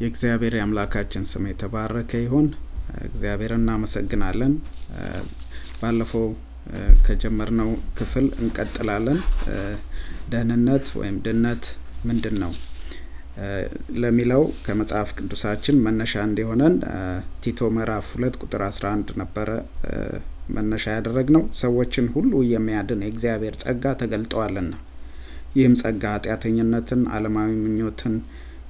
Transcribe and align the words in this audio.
የእግዚአብሔር 0.00 0.54
የአምላካችን 0.56 1.24
ስም 1.30 1.44
የተባረከ 1.50 2.12
ይሁን። 2.24 2.48
እግዚአብሔር 3.08 3.52
እናመሰግናለን። 3.56 4.52
ባለፈው 5.80 6.26
ከጀመርነው 7.06 7.70
ክፍል 7.98 8.26
እንቀጥላለን። 8.40 9.18
ደህንነት 10.32 10.86
ወይም 11.00 11.16
ድነት 11.26 11.64
ምንድን 12.08 12.36
ነው 12.42 12.52
ለሚለው 14.02 14.42
ከመጽሐፍ 14.66 15.08
ቅዱሳችን 15.18 15.80
መነሻ 15.86 16.14
እንዲሆነን 16.28 16.74
ቲቶ 17.42 17.68
ምዕራፍ 17.74 18.06
ሁለት 18.14 18.36
ቁጥር 18.42 18.62
አስራ 18.68 18.86
አንድ 18.94 19.08
ነበረ 19.20 19.48
መነሻ 20.56 20.84
ያደረግነው። 20.96 21.42
ሰዎችን 21.60 22.06
ሁሉ 22.14 22.32
የሚያድን 22.52 23.02
የእግዚአብሔር 23.04 23.54
ጸጋ 23.62 23.94
ተገልጠዋልና 24.02 24.72
ይህም 25.56 25.74
ጸጋ 25.82 26.04
ኃጢአተኝነትን፣ 26.16 27.02
ዓለማዊ 27.14 27.50
ምኞትን 27.62 28.14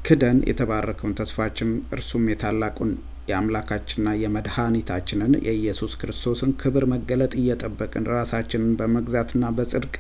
ክደን 0.07 0.39
የተባረከውን 0.49 1.17
ተስፋችን 1.19 1.71
እርሱም 1.95 2.25
የታላቁን 2.31 2.91
የአምላካችንና 3.31 4.09
የመድኃኒታችንን 4.21 5.33
የኢየሱስ 5.47 5.93
ክርስቶስን 6.01 6.51
ክብር 6.61 6.85
መገለጥ 6.93 7.33
እየጠበቅን 7.41 8.05
ራሳችንን 8.13 8.77
በመግዛትና 8.81 9.51
በጽድቅ 9.57 9.95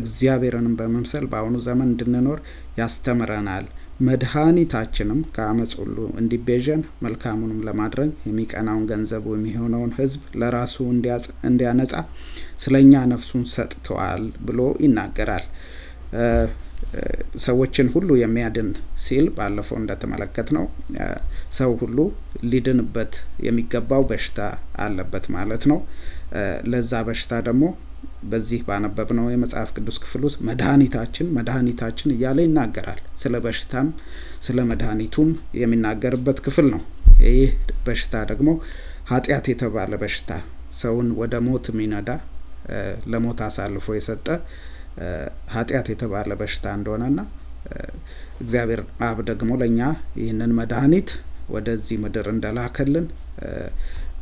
እግዚአብሔርንም 0.00 0.76
በመምሰል 0.80 1.26
በአሁኑ 1.32 1.56
ዘመን 1.66 1.90
እንድንኖር 1.92 2.40
ያስተምረናል። 2.80 3.66
መድኃኒታችንም 4.08 5.20
ከአመፅ 5.34 5.72
ሁሉ 5.80 5.96
እንዲቤዠን 6.20 6.82
መልካሙንም 7.04 7.64
ለማድረግ 7.68 8.10
የሚቀናውን 8.28 8.84
ገንዘቡ 8.90 9.26
የሚሆነውን 9.36 9.94
ሕዝብ 9.98 10.22
ለራሱ 10.40 10.76
እንዲያነጻ 11.46 11.94
ስለ 12.64 12.74
እኛ 12.84 13.02
ነፍሱን 13.12 13.44
ሰጥተዋል 13.54 14.24
ብሎ 14.46 14.60
ይናገራል። 14.84 15.46
ሰዎችን 17.44 17.88
ሁሉ 17.94 18.10
የሚያድን 18.20 18.68
ሲል 19.04 19.26
ባለፈው 19.36 19.76
እንደተመለከት 19.80 20.48
ነው 20.56 20.64
ሰው 21.58 21.72
ሁሉ 21.82 21.98
ሊድንበት 22.50 23.14
የሚገባው 23.46 24.02
በሽታ 24.10 24.38
አለበት 24.84 25.26
ማለት 25.36 25.64
ነው። 25.72 25.78
ለዛ 26.72 26.92
በሽታ 27.08 27.34
ደግሞ 27.48 27.64
በዚህ 28.30 28.60
ባነበብነው 28.68 29.26
የመጽሐፍ 29.32 29.70
ቅዱስ 29.76 29.96
ክፍል 30.02 30.22
ውስጥ 30.26 30.38
መድኃኒታችን 30.48 31.26
መድኃኒታችን 31.36 32.12
እያለ 32.14 32.38
ይናገራል። 32.46 33.00
ስለ 33.22 33.34
በሽታም 33.44 33.88
ስለ 34.46 34.58
መድኃኒቱም 34.70 35.30
የሚናገርበት 35.60 36.40
ክፍል 36.46 36.66
ነው። 36.74 36.82
ይህ 37.28 37.50
በሽታ 37.86 38.14
ደግሞ 38.30 38.48
ኃጢአት 39.10 39.46
የተባለ 39.52 39.92
በሽታ 40.02 40.30
ሰውን 40.80 41.08
ወደ 41.20 41.34
ሞት 41.46 41.66
የሚነዳ 41.70 42.10
ለሞት 43.12 43.38
አሳልፎ 43.46 43.86
የሰጠ 43.96 44.26
ኃጢአት 45.54 45.86
የተባለ 45.92 46.30
በሽታ 46.40 46.66
እንደሆነና 46.78 47.20
እግዚአብሔር 48.42 48.80
አብ 49.06 49.18
ደግሞ 49.30 49.50
ለእኛ 49.60 49.80
ይህንን 50.20 50.52
መድኃኒት 50.58 51.10
ወደዚህ 51.54 51.96
ምድር 52.02 52.26
እንደላከልን 52.32 53.06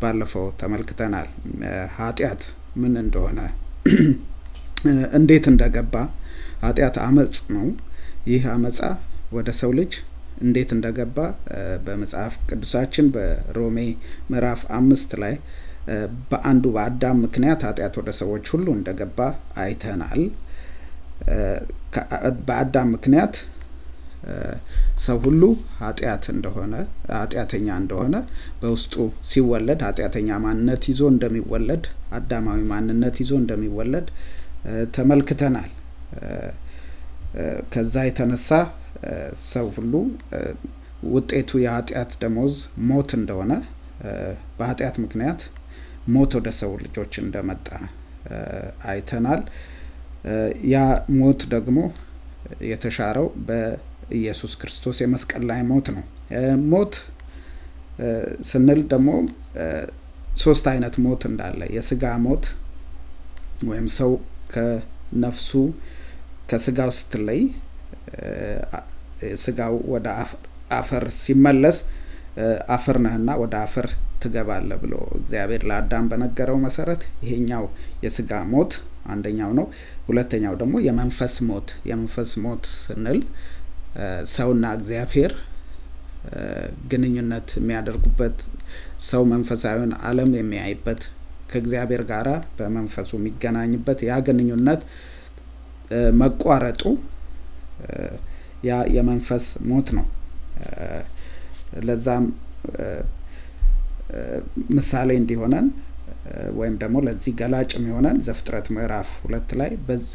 ባለፈው 0.02 0.46
ተመልክተናል። 0.60 1.28
ኃጢአት 1.96 2.42
ምን 2.82 2.94
እንደሆነ 3.04 3.40
እንዴት 5.18 5.44
እንደገባ 5.52 5.94
ኃጢአት 6.64 6.96
አመጽ 7.06 7.36
ነው። 7.54 7.66
ይህ 8.30 8.44
አመጻ 8.54 8.80
ወደ 9.36 9.50
ሰው 9.60 9.70
ልጅ 9.78 9.92
እንዴት 10.42 10.70
እንደገባ 10.76 11.18
በመጽሐፍ 11.84 12.34
ቅዱሳችን 12.48 13.06
በሮሜ 13.14 13.78
ምዕራፍ 14.30 14.62
አምስት 14.78 15.12
ላይ 15.22 15.34
በአንዱ 16.30 16.64
በአዳም 16.76 17.18
ምክንያት 17.24 17.60
ኃጢአት 17.68 17.94
ወደ 18.00 18.10
ሰዎች 18.20 18.46
ሁሉ 18.54 18.66
እንደገባ 18.78 19.18
አይተናል። 19.62 20.22
በአዳም 22.46 22.88
ምክንያት 22.94 23.34
ሰው 25.04 25.16
ሁሉ 25.24 25.42
ኃጢአት 25.80 26.24
እንደሆነ 26.34 26.74
ኃጢአተኛ 27.14 27.68
እንደሆነ 27.82 28.16
በውስጡ 28.62 28.94
ሲወለድ 29.30 29.80
ኃጢአተኛ 29.88 30.38
ማንነት 30.44 30.84
ይዞ 30.90 31.02
እንደሚወለድ 31.14 31.84
አዳማዊ 32.18 32.60
ማንነት 32.72 33.16
ይዞ 33.22 33.32
እንደሚወለድ 33.42 34.08
ተመልክተናል። 34.96 35.70
ከዛ 37.72 37.94
የተነሳ 38.08 38.48
ሰው 39.52 39.66
ሁሉ 39.76 39.92
ውጤቱ 41.14 41.50
የኃጢአት 41.64 42.12
ደሞዝ 42.22 42.54
ሞት 42.88 43.10
እንደሆነ 43.18 43.52
በኃጢአት 44.58 44.96
ምክንያት 45.04 45.40
ሞት 46.14 46.32
ወደ 46.38 46.48
ሰው 46.60 46.72
ልጆች 46.84 47.12
እንደመጣ 47.22 47.68
አይተናል። 48.90 49.42
ያ 50.68 50.76
ሞት 51.18 51.40
ደግሞ 51.52 51.78
የተሻረው 52.68 53.26
በኢየሱስ 53.48 54.52
ክርስቶስ 54.60 54.96
የመስቀል 55.02 55.42
ላይ 55.50 55.60
ሞት 55.70 55.86
ነው። 55.96 56.04
ሞት 56.72 56.94
ስንል 58.50 58.80
ደግሞ 58.92 59.10
ሶስት 60.38 60.64
አይነት 60.72 60.94
ሞት 61.04 61.22
እንዳለ 61.28 61.60
የስጋ 61.76 62.04
ሞት 62.26 62.46
ወይም 63.68 63.86
ሰው 63.98 64.10
ከነፍሱ 64.54 65.50
ከስጋው 66.50 66.90
ስትለይ 66.98 67.40
ስጋው 69.44 69.76
ወደ 69.92 70.06
አፈር 70.70 71.04
ሲመለስ 71.20 71.78
አፈር 72.74 72.96
ነህና 73.04 73.30
ወደ 73.42 73.54
አፈር 73.64 73.86
ትገባለህ 74.22 74.78
ብሎ 74.82 74.94
እግዚአብሔር 75.18 75.62
ለአዳም 75.70 76.06
በነገረው 76.10 76.58
መሰረት 76.66 77.02
ይሄኛው 77.24 77.64
የስጋ 78.04 78.40
ሞት 78.52 78.72
አንደኛው 79.06 79.50
ነው። 79.58 79.66
ሁለተኛው 80.06 80.54
ደግሞ 80.60 80.74
የመንፈስ 80.86 81.34
ሞት። 81.48 81.68
የመንፈስ 81.90 82.30
ሞት 82.44 82.64
ስንል 82.78 83.18
ሰውና 84.34 84.66
እግዚአብሔር 84.78 85.32
ግንኙነት 86.90 87.48
የሚያደርጉበት 87.58 88.38
ሰው 89.08 89.22
መንፈሳዊውን 89.32 89.92
ዓለም 90.08 90.30
የሚያይበት 90.38 91.02
ከእግዚአብሔር 91.50 92.02
ጋር 92.10 92.28
በመንፈሱ 92.56 93.10
የሚገናኝበት 93.18 93.98
ያ 94.08 94.14
ግንኙነት 94.28 94.80
መቋረጡ 96.20 96.82
ያ 98.68 98.78
የመንፈስ 98.96 99.44
ሞት 99.70 99.88
ነው። 99.98 100.06
ለዛም 101.86 102.24
ምሳሌ 104.76 105.10
እንዲሆነን 105.20 105.66
ወይም 106.58 106.74
ደግሞ 106.82 106.96
ለዚህ 107.06 107.32
ገላጭ 107.40 107.70
የሚሆነን 107.76 108.16
ዘፍጥረት 108.26 108.66
ምዕራፍ 108.74 109.10
ሁለት 109.22 109.50
ላይ 109.60 109.70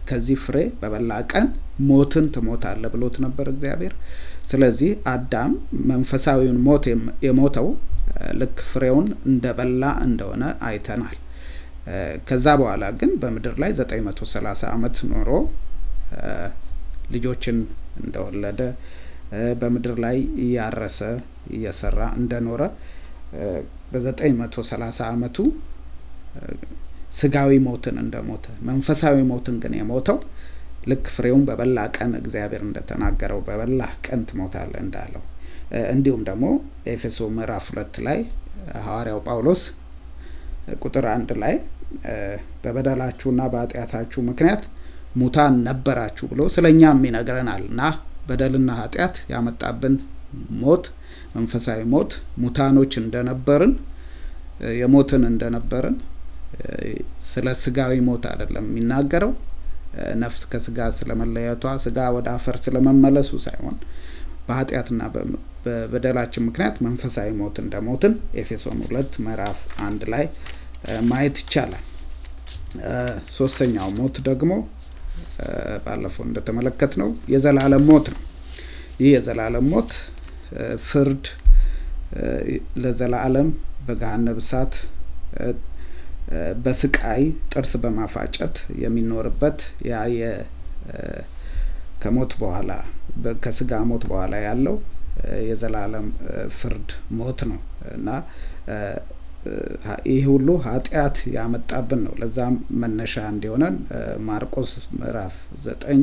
ከዚህ 0.10 0.38
ፍሬ 0.46 0.58
በበላ 0.82 1.12
ቀን 1.32 1.48
ሞትን 1.90 2.26
ትሞታለህ 2.36 2.92
ብሎት 2.96 3.16
ነበር 3.26 3.48
እግዚአብሔር። 3.54 3.94
ስለዚህ 4.52 4.92
አዳም 5.12 5.52
መንፈሳዊውን 5.92 6.60
ሞት 6.68 6.86
የሞተው 7.26 7.68
ልክ 8.40 8.58
ፍሬውን 8.72 9.08
እንደበላ 9.32 9.84
እንደሆነ 10.08 10.44
አይተናል። 10.70 11.18
ከዛ 12.28 12.48
በኋላ 12.62 12.86
ግን 13.00 13.12
በምድር 13.22 13.56
ላይ 13.62 13.72
ዘጠኝ 13.80 14.02
መቶ 14.08 14.22
ሰላሳ 14.34 14.64
አመት 14.76 14.98
ኖሮ 15.12 15.30
ልጆችን 17.16 17.58
እንደወለደ 18.02 18.62
በምድር 19.60 19.96
ላይ 20.06 20.18
እያረሰ 20.46 21.00
እየሰራ 21.56 22.00
እንደኖረ 22.20 22.62
በዘጠኝ 23.92 24.34
መቶ 24.42 24.64
ሰላሳ 24.70 25.00
አመቱ 25.14 25.38
ስጋዊ 27.20 27.52
ሞትን 27.66 27.96
እንደሞተ 28.04 28.46
መንፈሳዊ 28.68 29.18
ሞትን 29.32 29.56
ግን 29.64 29.74
የሞተው 29.80 30.18
ልክ 30.92 31.06
ፍሬውን 31.16 31.44
በበላ 31.48 31.80
ቀን 31.98 32.12
እግዚአብሔር 32.20 32.62
እንደተናገረው 32.68 33.40
በበላ 33.48 33.82
ቀን 34.06 34.22
ትሞታለህ 34.30 34.82
እንዳለው። 34.86 35.24
እንዲሁም 35.92 36.22
ደግሞ 36.30 36.46
ኤፌሶ 36.94 37.28
ምዕራፍ 37.36 37.66
ሁለት 37.72 37.96
ላይ 38.08 38.20
ሐዋርያው 38.86 39.20
ጳውሎስ 39.28 39.62
ቁጥር 40.82 41.06
አንድ 41.14 41.30
ላይ 41.44 41.56
በበደላችሁና 42.64 43.42
በኃጢአታችሁ 43.54 44.20
ምክንያት 44.30 44.64
ሙታን 45.16 45.56
ነበራችሁ 45.68 46.26
ብሎ 46.32 46.42
ስለ 46.56 46.66
እኛም 46.74 47.00
ይነግረናል። 47.08 47.64
እና 47.72 47.82
በደልና 48.28 48.72
ኃጢአት 48.80 49.16
ያመጣብን 49.34 49.96
ሞት 50.62 50.86
መንፈሳዊ 51.36 51.82
ሞት 51.94 52.12
ሙታኖች 52.44 52.94
እንደነበርን 53.02 53.74
የሞትን 54.80 55.24
እንደነበርን 55.32 55.96
ስለ 57.30 57.48
ስጋዊ 57.62 57.94
ሞት 58.08 58.24
አይደለም 58.32 58.66
የሚናገረው 58.70 59.32
ነፍስ 60.22 60.42
ከስጋ 60.52 60.80
ስለመለየቷ 60.98 61.64
ስጋ 61.86 62.00
ወደ 62.18 62.28
አፈር 62.36 62.58
ስለመመለሱ 62.66 63.32
ሳይሆን 63.46 63.78
በኃጢአትና 64.48 65.02
በበደላችን 65.66 66.46
ምክንያት 66.48 66.76
መንፈሳዊ 66.86 67.30
ሞት 67.42 67.56
እንደሞትን 67.64 68.14
ኤፌሶን 68.42 68.80
ሁለት 68.88 69.14
ምዕራፍ 69.26 69.58
አንድ 69.88 70.04
ላይ 70.14 70.26
ማየት 71.10 71.38
ይቻላል። 71.44 71.86
ሶስተኛው 73.38 73.90
ሞት 74.00 74.16
ደግሞ 74.30 74.52
ባለፈው 75.86 76.24
እንደተመለከት 76.28 76.94
ነው 77.02 77.10
የዘላለም 77.34 77.84
ሞት 77.90 78.08
ነው። 78.14 78.22
ይህ 79.00 79.12
የዘላለም 79.16 79.66
ሞት 79.74 79.92
ፍርድ 80.88 81.26
ለዘላለም 82.84 83.50
በገሃነብ 83.88 84.40
እሳት 84.44 84.74
በስቃይ 86.64 87.24
ጥርስ 87.54 87.74
በማፋጨት 87.84 88.56
የሚኖርበት 88.84 89.60
ያ 89.90 89.96
ከሞት 92.04 92.32
በኋላ 92.42 92.72
ከስጋ 93.44 93.72
ሞት 93.90 94.04
በኋላ 94.12 94.36
ያለው 94.46 94.76
የዘላለም 95.48 96.08
ፍርድ 96.58 96.90
ሞት 97.18 97.40
ነው 97.50 97.60
እና 97.96 98.10
ይህ 100.10 100.24
ሁሉ 100.32 100.50
ኃጢአት 100.66 101.18
ያመጣብን 101.36 102.02
ነው። 102.06 102.14
ለዛም 102.22 102.56
መነሻ 102.82 103.24
እንዲሆነን 103.32 103.76
ማርቆስ 104.28 104.72
ምዕራፍ 105.00 105.36
ዘጠኝ 105.66 106.02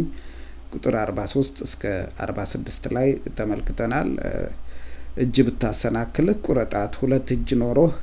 ቁጥር 0.73 0.95
አርባ 1.03 1.21
ሶስት 1.35 1.57
እስከ 1.67 1.83
አርባ 2.25 2.39
ስድስት 2.53 2.85
ላይ 2.97 3.09
ተመልክተናል። 3.39 4.09
እጅ 5.25 5.37
ብታሰናክልህ 5.47 6.37
ቁረጣት፣ 6.47 6.93
ሁለት 7.03 7.29
እጅ 7.37 7.49
ኖሮህ 7.63 7.95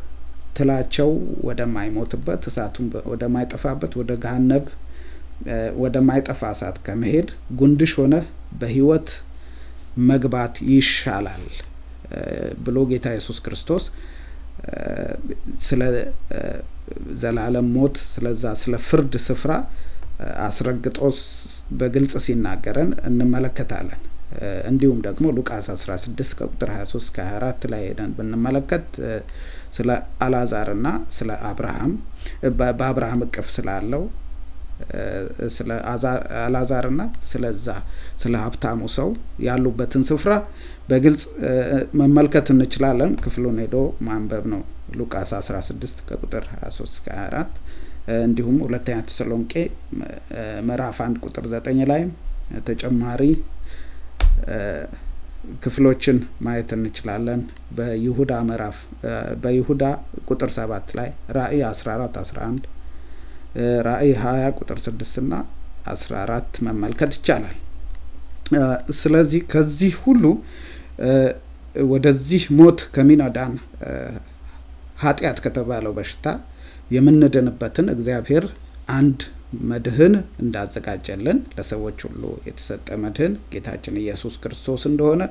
ትላቸው 0.57 1.09
ወደማይሞትበት 1.47 2.43
እሳቱን 2.51 2.87
ወደማይጠፋበት 3.11 3.93
ወደ 4.01 4.11
ገሀነብ 4.23 4.65
ወደማይጠፋ 5.83 6.41
እሳት 6.55 6.77
ከመሄድ 6.85 7.29
ጉንድሽ 7.59 7.93
ሆነህ 8.01 8.25
በሕይወት 8.59 9.09
መግባት 10.09 10.55
ይሻላል 10.73 11.43
ብሎ 12.65 12.77
ጌታ 12.91 13.07
ኢየሱስ 13.15 13.37
ክርስቶስ 13.45 13.83
ስለ 15.65 15.81
ዘላለም 17.21 17.67
ሞት 17.75 17.95
ስለዛ 18.11 18.43
ስለ 18.61 18.75
ፍርድ 18.87 19.13
ስፍራ 19.27 19.53
አስረግጦ 20.47 20.99
በግልጽ 21.79 22.13
ሲናገረን 22.25 22.91
እንመለከታለን። 23.09 24.01
እንዲሁም 24.69 24.99
ደግሞ 25.07 25.25
ሉቃስ 25.37 25.65
16 25.73 26.37
ከቁጥር 26.39 26.69
23 26.75 27.01
እስከ 27.01 27.17
24 27.27 27.67
ላይ 27.73 27.81
ሄደን 27.89 28.11
ብንመለከት 28.17 28.87
ስለ 29.75 29.89
አላዛርና 30.25 30.87
ስለ 31.15 31.31
አብርሃም 31.49 31.93
በአብርሃም 32.59 33.21
እቅፍ 33.25 33.47
ስላለው 33.55 34.03
ስለ 35.55 35.69
አላዛርና 36.43 37.01
ስለዛ 37.29 37.67
ስለ 38.23 38.33
ሀብታሙ 38.43 38.81
ሰው 38.97 39.09
ያሉበትን 39.45 40.03
ስፍራ 40.09 40.33
በግልጽ 40.89 41.23
መመልከት 42.01 42.47
እንችላለን። 42.53 43.11
ክፍሉን 43.23 43.59
ሄዶ 43.63 43.77
ማንበብ 44.07 44.45
ነው። 44.53 44.61
ሉቃስ 44.99 45.31
16 45.39 46.03
ከቁጥር 46.09 46.43
23 46.57 46.91
እስከ 46.91 47.07
24 47.19 47.55
እንዲሁም 48.25 48.57
ሁለተኛ 48.65 48.97
ተሰሎንቄ 49.09 49.53
ምዕራፍ 50.67 50.97
አንድ 51.05 51.15
ቁጥር 51.25 51.45
ዘጠኝ 51.53 51.79
ላይም 51.91 52.11
ተጨማሪ 52.67 53.21
ክፍሎችን 55.63 56.17
ማየት 56.45 56.69
እንችላለን። 56.75 57.41
በይሁዳ 57.77 58.33
ምዕራፍ 58.47 58.77
በይሁዳ 59.43 59.83
ቁጥር 60.29 60.49
ሰባት 60.57 60.87
ላይ 60.99 61.09
ራእይ 61.37 61.61
14 61.69 62.17
11 62.23 62.65
ራእይ 63.87 64.11
20 64.21 64.49
ቁጥር 64.59 64.79
6 64.85 65.21
እና 65.23 65.33
14 65.93 66.59
መመልከት 66.67 67.13
ይቻላል። 67.17 67.57
ስለዚህ 68.99 69.41
ከዚህ 69.53 69.93
ሁሉ 70.03 70.23
ወደዚህ 71.85 72.43
ሞት 72.57 72.79
ከሚነዳን 72.95 73.53
ኃጢአት 75.01 75.37
ከተባለው 75.45 75.93
በሽታ 75.97 76.27
የምንድንበትን 76.91 77.87
እግዚአብሔር 77.95 78.45
አንድ 78.97 79.19
መድህን 79.69 80.13
እንዳዘጋጀልን 80.43 81.39
ለሰዎች 81.57 81.99
ሁሉ 82.07 82.23
የተሰጠ 82.47 82.87
መድህን 83.03 83.33
ጌታችን 83.53 83.99
ኢየሱስ 84.03 84.35
ክርስቶስ 84.43 84.83
እንደሆነ 84.91 85.23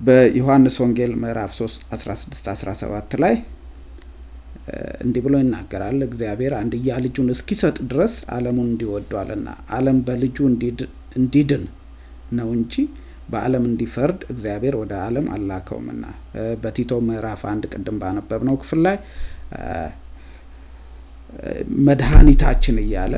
በዮሐንስ 0.00 0.76
ወንጌል 0.82 1.12
ምዕራፍ 1.22 1.52
3 1.56 1.82
16 1.94 2.50
17 2.52 3.16
ላይ 3.24 3.34
እንዲህ 5.04 5.22
ብሎ 5.24 5.34
ይናገራል። 5.42 5.98
እግዚአብሔር 6.06 6.52
አንድያ 6.58 6.98
ልጁን 7.04 7.28
እስኪሰጥ 7.34 7.76
ድረስ 7.92 8.14
ዓለሙን 8.34 8.68
እንዲወዷልና 8.72 9.48
ዓለም 9.76 9.98
በልጁ 10.08 10.36
እንዲድን 11.18 11.64
ነው 12.38 12.48
እንጂ 12.58 12.74
በዓለም 13.32 13.64
እንዲፈርድ 13.70 14.20
እግዚአብሔር 14.32 14.74
ወደ 14.80 14.92
ዓለም 15.06 15.26
አላከውምና 15.34 16.04
በቲቶ 16.62 16.92
ምዕራፍ 17.08 17.42
አንድ 17.52 17.64
ቅድም 17.72 17.98
ባነበብነው 18.02 18.56
ክፍል 18.62 18.80
ላይ 18.86 18.96
መድኃኒታችን 21.86 22.76
እያለ 22.82 23.14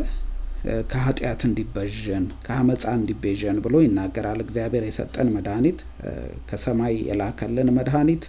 ከኃጢአት 0.91 1.41
እንዲቤዠን 1.49 2.25
ከአመፃ 2.45 2.85
እንዲቤዠን 2.99 3.57
ብሎ 3.65 3.75
ይናገራል። 3.85 4.41
እግዚአብሔር 4.45 4.85
የሰጠን 4.89 5.29
መድኃኒት 5.37 5.79
ከሰማይ 6.51 6.95
የላከልን 7.09 7.71
መድኃኒት 7.79 8.25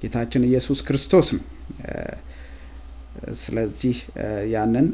ጌታችን 0.00 0.46
ኢየሱስ 0.48 0.80
ክርስቶስ 0.88 1.28
ነው። 1.36 1.44
ስለዚህ 3.42 3.96
ያንን 4.52 4.86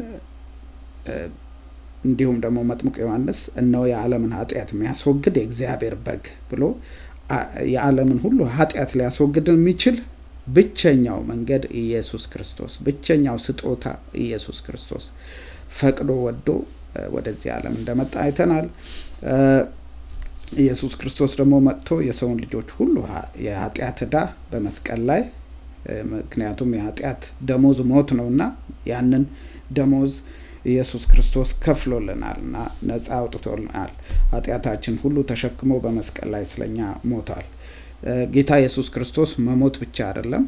እንዲሁም 2.04 2.36
ደግሞ 2.44 2.58
መጥምቁ 2.68 2.94
ዮሐንስ 3.02 3.40
እነሆ 3.60 3.82
የዓለምን 3.90 4.32
ኃጢአት 4.38 4.70
የሚያስወግድ 4.74 5.34
የእግዚአብሔር 5.40 5.94
በግ 6.06 6.24
ብሎ 6.50 6.62
የዓለምን 7.72 8.18
ሁሉ 8.24 8.38
ኃጢአት 8.56 8.90
ሊያስወግድ 8.98 9.46
የሚችል 9.52 9.96
ብቸኛው 10.46 11.18
መንገድ 11.28 11.64
ኢየሱስ 11.80 12.24
ክርስቶስ፣ 12.32 12.72
ብቸኛው 12.84 13.36
ስጦታ 13.44 13.84
ኢየሱስ 14.22 14.58
ክርስቶስ 14.66 15.04
ፈቅዶ 15.78 16.10
ወዶ 16.24 16.48
ወደዚህ 17.14 17.50
ዓለም 17.56 17.74
እንደመጣ 17.80 18.14
አይተናል። 18.24 18.66
ኢየሱስ 20.58 20.92
ክርስቶስ 21.00 21.32
ደግሞ 21.38 21.54
መጥቶ 21.66 21.88
የሰውን 22.06 22.38
ልጆች 22.44 22.70
ሁሉ 22.78 22.96
የኃጢአት 23.44 24.00
ዕዳ 24.06 24.16
በመስቀል 24.50 25.00
ላይ 25.10 25.22
ምክንያቱም 26.10 26.70
የኃጢአት 26.76 27.22
ደሞዝ 27.48 27.78
ሞት 27.90 28.10
ነውና 28.18 28.42
ያንን 28.90 29.24
ደሞዝ 29.76 30.12
ኢየሱስ 30.64 31.04
ክርስቶስ 31.10 31.50
ከፍሎልናል 31.64 32.38
እና 32.44 32.56
ነጻ 32.88 33.08
አውጥቶልናል። 33.16 33.90
ኃጢአታችን 34.32 34.94
ሁሉ 35.02 35.16
ተሸክሞ 35.30 35.72
በመስቀል 35.84 36.28
ላይ 36.34 36.44
ስለኛ 36.50 36.78
ሞቷል። 37.10 37.46
ጌታ 38.32 38.52
ኢየሱስ 38.60 38.86
ክርስቶስ 38.94 39.30
መሞት 39.46 39.74
ብቻ 39.82 39.96
አይደለም፣ 40.08 40.44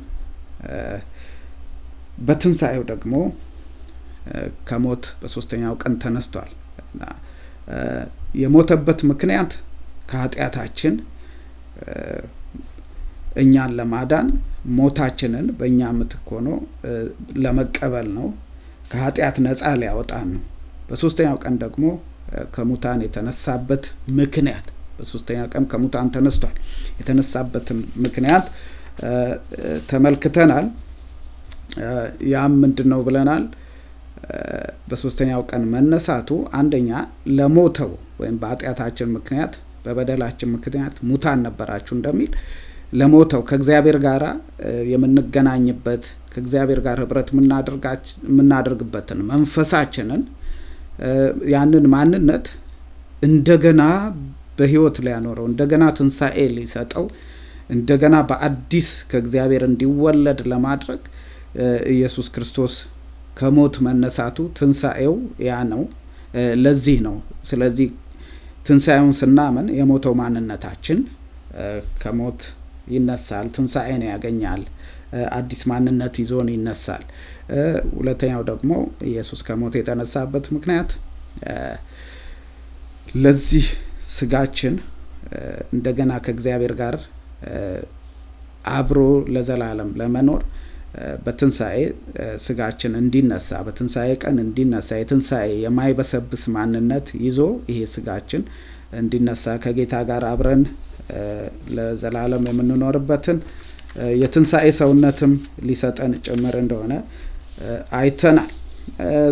በትንሣኤው 2.27 2.83
ደግሞ 2.91 3.15
ከሞት 4.69 5.05
በሶስተኛው 5.21 5.75
ቀን 5.83 5.95
ተነስቷል 6.03 6.51
የሞተበት 8.41 9.01
ምክንያት 9.11 9.53
ከኃጢአታችን 10.11 10.95
እኛን 13.43 13.73
ለማዳን 13.79 14.29
ሞታችንን 14.77 15.47
በእኛ 15.59 15.81
ምትክ 15.97 16.29
ሆኖ 16.35 16.49
ለመቀበል 17.45 18.09
ነው። 18.19 18.27
ከኃጢአት 18.91 19.37
ነጻ 19.47 19.63
ሊያወጣን 19.81 20.29
ነው። 20.35 20.43
በሶስተኛው 20.89 21.37
ቀን 21.45 21.55
ደግሞ 21.65 21.85
ከሙታን 22.55 23.01
የተነሳበት 23.05 23.85
ምክንያት 24.19 24.67
በሶስተኛው 24.97 25.47
ቀን 25.55 25.65
ከሙታን 25.71 26.09
ተነስቷል። 26.15 26.57
የተነሳበትን 26.99 27.79
ምክንያት 28.05 28.47
ተመልክተናል። 29.91 30.67
ያም 32.33 32.53
ምንድን 32.63 32.89
ነው 32.93 33.01
ብለናል? 33.07 33.45
በሶስተኛው 34.89 35.41
ቀን 35.51 35.63
መነሳቱ 35.73 36.29
አንደኛ 36.59 36.91
ለሞተው 37.39 37.91
ወይም 38.21 38.37
በኃጢአታችን 38.43 39.09
ምክንያት 39.17 39.55
በበደላችን 39.85 40.53
ምክንያት 40.55 40.95
ሙታን 41.09 41.41
ነበራችሁ 41.47 41.95
እንደሚል 41.97 42.31
ለሞተው 42.93 43.43
ከእግዚአብሔር 43.49 43.97
ጋር 44.05 44.23
የምንገናኝበት 44.93 46.05
ከእግዚአብሔር 46.33 46.81
ጋር 46.87 46.99
ህብረት 47.03 47.29
የምናደርግበትን 48.29 49.21
መንፈሳችንን 49.31 50.23
ያንን 51.55 51.87
ማንነት 51.95 52.47
እንደገና 53.23 53.83
በህይወት 54.59 54.97
ሊያኖረው 55.05 55.47
እንደገና 55.51 55.85
ትንሣኤ 55.99 56.39
ሊሰጠው 56.57 57.07
እንደገና 57.71 58.17
በአዲስ 58.29 58.89
ከእግዚአብሔር 59.11 59.63
እንዲወለድ 59.69 60.41
ለማድረግ 60.53 61.03
ኢየሱስ 61.95 62.27
ክርስቶስ 62.35 62.75
ከሞት 63.39 63.75
መነሳቱ 63.87 64.39
ትንሣኤው 64.59 65.15
ያ 65.47 65.61
ነው። 65.71 65.83
ለዚህ 66.63 66.99
ነው። 67.07 67.17
ስለዚህ 67.49 67.89
ትንሣኤውን 68.67 69.15
ስናምን 69.19 69.67
የሞተው 69.79 70.15
ማንነታችን 70.21 70.99
ከሞት 72.03 72.41
ይነሳል፣ 72.95 73.47
ትንሣኤን 73.57 74.03
ያገኛል፣ 74.09 74.63
አዲስ 75.33 75.61
ማንነት 75.71 76.15
ይዞን 76.23 76.49
ይነሳል። 76.55 77.05
ሁለተኛው 77.97 78.43
ደግሞ 78.51 78.71
ኢየሱስ 79.11 79.41
ከሞት 79.49 79.75
የተነሳበት 79.81 80.47
ምክንያት 80.57 80.91
ለዚህ 83.17 83.67
ስጋችን 84.15 84.75
እንደገና 85.77 86.13
ከእግዚአብሔር 86.25 86.73
ጋር 86.81 86.97
አብሮ 88.75 88.99
ለዘላለም 89.35 89.91
ለመኖር 90.01 90.43
በትንሣኤ 91.25 91.79
ስጋችን 92.45 92.93
እንዲነሳ 93.01 93.61
በትንሣኤ 93.67 94.11
ቀን 94.23 94.37
እንዲነሳ 94.45 94.99
የትንሣኤ 95.01 95.51
የማይበሰብስ 95.65 96.43
ማንነት 96.57 97.09
ይዞ 97.25 97.39
ይሄ 97.71 97.81
ስጋችን 97.95 98.43
እንዲነሳ 99.01 99.55
ከጌታ 99.65 99.95
ጋር 100.11 100.25
አብረን 100.31 100.63
ለዘላለም 101.77 102.45
የምንኖርበትን 102.51 103.39
የትንሣኤ 104.21 104.69
ሰውነትም 104.81 105.33
ሊሰጠን 105.67 106.13
ጭምር 106.27 106.55
እንደሆነ 106.63 106.93
አይተናል። 107.99 108.51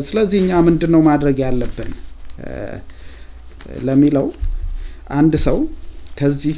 ስለዚህ 0.06 0.38
እኛ 0.42 0.60
ምንድን 0.66 0.90
ነው 0.94 1.00
ማድረግ 1.08 1.38
ያለብን 1.44 1.90
ለሚለው 3.86 4.26
አንድ 5.16 5.34
ሰው 5.46 5.58
ከዚህ 6.18 6.56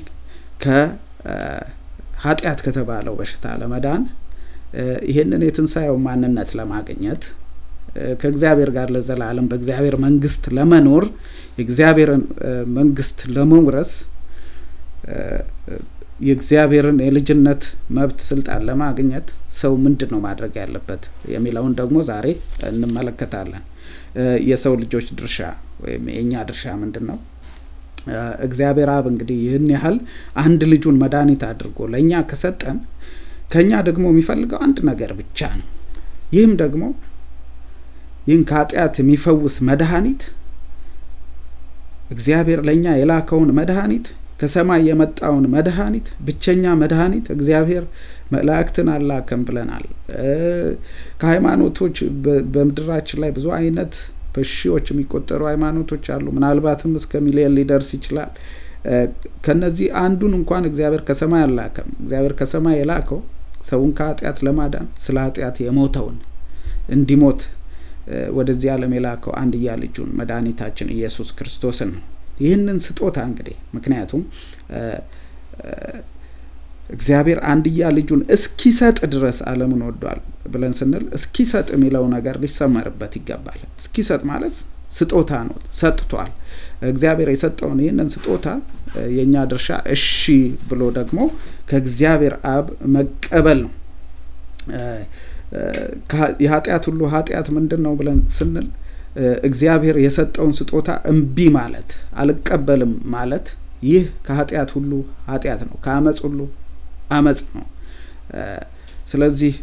ከኃጢአት 0.65 2.61
ከተባለው 2.67 3.15
በሽታ 3.19 3.55
ለመዳን 3.61 4.03
ይህንን 5.09 5.43
የትንሣኤው 5.47 5.97
ማንነት 6.07 6.51
ለማግኘት 6.59 7.25
ከእግዚአብሔር 8.21 8.71
ጋር 8.77 8.89
ለዘላለም 8.95 9.47
በእግዚአብሔር 9.51 9.97
መንግስት 10.05 10.45
ለመኖር 10.57 11.05
የእግዚአብሔርን 11.59 12.23
መንግስት 12.79 13.19
ለመውረስ 13.37 13.93
የእግዚአብሔርን 16.27 16.99
የልጅነት 17.05 17.63
መብት 17.97 18.19
ስልጣን 18.29 18.63
ለማግኘት 18.69 19.29
ሰው 19.61 19.73
ምንድን 19.85 20.11
ነው 20.15 20.21
ማድረግ 20.27 20.53
ያለበት 20.61 21.03
የሚለውን 21.33 21.73
ደግሞ 21.81 21.97
ዛሬ 22.09 22.27
እንመለከታለን። 22.71 23.65
የሰው 24.49 24.75
ልጆች 24.83 25.07
ድርሻ 25.19 25.39
ወይም 25.85 26.05
የእኛ 26.13 26.33
ድርሻ 26.49 26.75
ምንድን 26.83 27.05
ነው? 27.11 27.19
እግዚአብሔር 28.47 28.91
አብ 28.95 29.07
እንግዲህ 29.11 29.39
ይህን 29.45 29.69
ያህል 29.75 29.97
አንድ 30.43 30.63
ልጁን 30.73 30.97
መድኃኒት 31.03 31.43
አድርጎ 31.49 31.87
ለእኛ 31.93 32.21
ከሰጠን 32.31 32.79
ከእኛ 33.53 33.73
ደግሞ 33.89 34.05
የሚፈልገው 34.13 34.59
አንድ 34.67 34.79
ነገር 34.89 35.11
ብቻ 35.19 35.41
ነው። 35.59 35.69
ይህም 36.35 36.53
ደግሞ 36.63 36.85
ይህን 38.29 38.43
ከኃጢአት 38.51 38.95
የሚፈውስ 39.01 39.57
መድኃኒት 39.69 40.23
እግዚአብሔር 42.15 42.61
ለእኛ 42.69 42.87
የላከውን 42.99 43.51
መድኃኒት 43.59 44.07
ከሰማይ 44.41 44.83
የመጣውን 44.89 45.45
መድኃኒት 45.53 46.07
ብቸኛ 46.27 46.65
መድኃኒት 46.81 47.27
እግዚአብሔር 47.35 47.85
መላእክትን 48.35 48.89
አላከም 48.95 49.43
ብለናል። 49.49 49.85
ከሃይማኖቶች 51.21 51.97
በምድራችን 52.55 53.21
ላይ 53.23 53.31
ብዙ 53.37 53.47
አይነት 53.59 53.95
በሺዎች 54.35 54.87
የሚቆጠሩ 54.93 55.41
ሃይማኖቶች 55.51 56.05
አሉ። 56.15 56.27
ምናልባትም 56.37 56.93
እስከ 57.01 57.21
ሚሊዮን 57.27 57.55
ሊደርስ 57.59 57.91
ይችላል። 57.97 58.31
ከነዚህ 59.45 59.87
አንዱን 60.01 60.33
እንኳን 60.39 60.65
እግዚአብሔር 60.71 61.03
ከሰማይ 61.09 61.43
አላከም። 61.47 61.89
እግዚአብሔር 61.99 62.35
ከሰማይ 62.41 62.77
የላከው 62.81 63.21
ሰውን 63.69 63.93
ከኃጢአት 63.99 64.39
ለማዳን 64.47 64.89
ስለ 65.05 65.17
ኃጢአት 65.27 65.59
የሞተውን 65.65 66.17
እንዲሞት 66.95 67.43
ወደዚህ 68.37 68.69
ዓለም 68.73 68.93
የላከው 68.97 69.33
አንድያ 69.41 69.77
ልጁን 69.83 70.11
መድኃኒታችን 70.19 70.89
ኢየሱስ 70.97 71.29
ክርስቶስን 71.39 71.91
ነው። 71.95 72.03
ይህንን 72.41 72.79
ስጦታ 72.87 73.19
እንግዲህ 73.29 73.57
ምክንያቱም 73.75 74.23
እግዚአብሔር 76.91 77.39
አንድያ 77.51 77.91
ልጁን 77.97 78.23
እስኪሰጥ 78.37 78.99
ድረስ 79.13 79.39
ዓለምን 79.51 79.83
ወዷል 79.87 80.21
ብለን 80.53 80.73
ስንል 80.79 81.05
እስኪሰጥ 81.17 81.69
የሚለው 81.75 82.05
ነገር 82.15 82.35
ሊሰመርበት 82.43 83.13
ይገባል። 83.19 83.61
እስኪሰጥ 83.81 84.23
ማለት 84.31 84.57
ስጦታ 84.97 85.33
ነው፣ 85.49 85.57
ሰጥቷል። 85.79 86.33
እግዚአብሔር 86.89 87.29
የሰጠውን 87.33 87.79
ይህንን 87.85 88.09
ስጦታ 88.15 88.47
የእኛ 89.15 89.35
ድርሻ 89.51 89.69
እሺ 89.95 90.09
ብሎ 90.69 90.83
ደግሞ 90.99 91.19
ከእግዚአብሔር 91.71 92.35
አብ 92.53 92.67
መቀበል 92.95 93.61
ነው። 93.65 93.73
የኃጢአት 96.43 96.85
ሁሉ 96.89 97.01
ኃጢአት 97.13 97.49
ምንድን 97.57 97.83
ነው 97.87 97.93
ብለን 97.99 98.21
ስንል 98.37 98.67
እግዚአብሔር 99.49 99.97
የሰጠውን 100.05 100.53
ስጦታ 100.59 100.91
እምቢ 101.11 101.39
ማለት 101.57 101.91
አልቀበልም 102.21 102.93
ማለት 103.15 103.47
ይህ 103.89 104.05
ከኃጢአት 104.27 104.71
ሁሉ 104.77 104.93
ኃጢአት 105.31 105.61
ነው፣ 105.69 105.77
ከአመፅ 105.85 106.19
ሁሉ 106.27 106.39
አመፅ 107.15 107.41
ነው። 107.57 107.67
ስለዚህ 109.11 109.55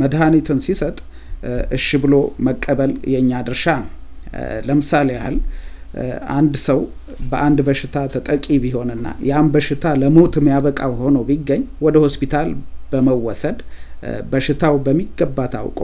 መድኃኒትን 0.00 0.58
ሲሰጥ 0.66 0.96
እሺ 1.76 1.88
ብሎ 2.02 2.14
መቀበል 2.46 2.92
የእኛ 3.12 3.40
ድርሻ 3.48 3.64
ነው። 3.82 3.90
ለምሳሌ 4.68 5.08
ያህል 5.16 5.36
አንድ 6.36 6.54
ሰው 6.66 6.80
በአንድ 7.30 7.58
በሽታ 7.66 7.96
ተጠቂ 8.14 8.46
ቢሆንና 8.64 9.06
ያን 9.28 9.46
በሽታ 9.54 9.94
ለሞት 10.00 10.34
የሚያበቃው 10.40 10.92
ሆኖ 11.00 11.18
ቢገኝ 11.28 11.62
ወደ 11.86 11.96
ሆስፒታል 12.04 12.48
በመወሰድ 12.92 13.58
በሽታው 14.32 14.74
በሚገባ 14.84 15.46
ታውቆ 15.54 15.80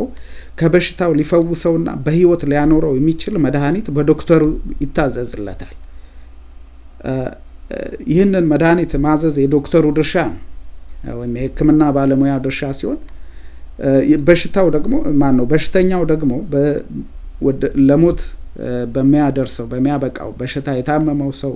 ከበሽታው 0.60 1.12
ሊፈውሰውና 1.18 1.90
በሕይወት 2.04 2.42
ሊያኖረው 2.50 2.92
የሚችል 2.98 3.34
መድኃኒት 3.44 3.86
በዶክተሩ 3.96 4.42
ይታዘዝለታል። 4.84 5.74
ይህንን 8.10 8.44
መድኃኒት 8.52 8.92
ማዘዝ 9.04 9.36
የዶክተሩ 9.42 9.84
ድርሻ 9.96 10.14
ነው 10.28 10.40
ወይም 11.14 11.34
የሕክምና 11.38 11.82
ባለሙያ 11.96 12.32
ድርሻ 12.44 12.70
ሲሆን 12.78 12.98
በሽታው 14.26 14.66
ደግሞ 14.76 14.94
ማን 15.20 15.34
ነው? 15.38 15.46
በሽተኛው 15.52 16.02
ደግሞ 16.12 16.32
ለሞት 17.88 18.20
በሚያደርሰው 18.94 19.66
በሚያበቃው 19.72 20.28
በሽታ 20.40 20.68
የታመመው 20.78 21.30
ሰው 21.42 21.54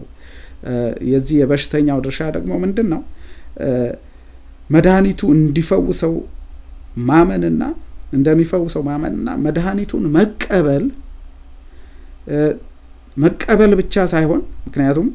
የዚህ 1.10 1.36
የበሽተኛው 1.40 1.98
ድርሻ 2.06 2.20
ደግሞ 2.36 2.52
ምንድን 2.64 2.88
ነው? 2.94 3.02
መድኃኒቱ 4.70 5.20
እንዲፈውሰው 5.36 6.14
ማመንና 7.08 7.62
እንደሚፈውሰው 8.16 8.82
ማመንና 8.88 9.28
መድኃኒቱን 9.44 10.04
መቀበል 10.16 10.84
መቀበል 13.16 13.72
ብቻ 13.80 14.04
ሳይሆን 14.12 14.42
ምክንያቱም 14.66 15.06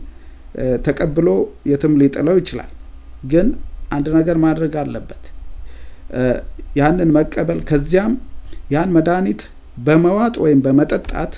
ተቀብሎ 0.85 1.27
የትም 1.71 1.93
ሊጥለው 2.01 2.35
ይችላል። 2.41 2.71
ግን 3.31 3.47
አንድ 3.93 4.07
ነገር 4.17 4.37
ማድረግ 4.43 4.73
አለበት። 4.81 5.23
ያንን 6.79 7.09
መቀበል 7.17 7.59
ከዚያም 7.69 8.13
ያን 8.73 8.89
መድኃኒት 8.95 9.41
በመዋጥ 9.85 10.35
ወይም 10.43 10.59
በመጠጣት 10.65 11.33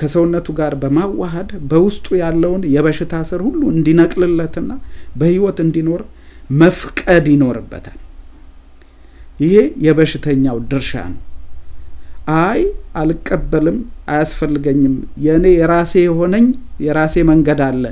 ከሰውነቱ 0.00 0.46
ጋር 0.58 0.72
በማዋሃድ 0.80 1.50
በውስጡ 1.70 2.06
ያለውን 2.20 2.62
የበሽታ 2.74 3.14
ስር 3.28 3.40
ሁሉ 3.46 3.60
እንዲነቅልለትና 3.74 4.70
በሕይወት 5.20 5.58
እንዲኖር 5.64 6.02
መፍቀድ 6.56 7.26
ይኖርበታል። 7.32 7.98
ይሄ 9.40 9.54
የበሽተኛው 9.86 10.56
ድርሻ 10.70 10.92
ነው። 11.12 11.20
አይ 12.40 12.60
አልቀበልም፣ 13.00 13.78
አያስፈልገኝም፣ 14.10 14.94
የእኔ 15.24 15.46
የራሴ 15.56 15.92
የሆነኝ 16.04 16.46
የራሴ 16.84 17.16
መንገድ 17.30 17.60
አለ፣ 17.66 17.84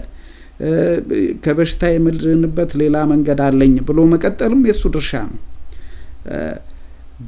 ከበሽታ 1.45 1.83
የምድንበት 1.93 2.71
ሌላ 2.81 2.97
መንገድ 3.13 3.41
አለኝ 3.47 3.75
ብሎ 3.89 4.01
መቀጠልም 4.13 4.63
የእሱ 4.69 4.83
ድርሻ 4.95 5.13
ነው። 5.29 5.39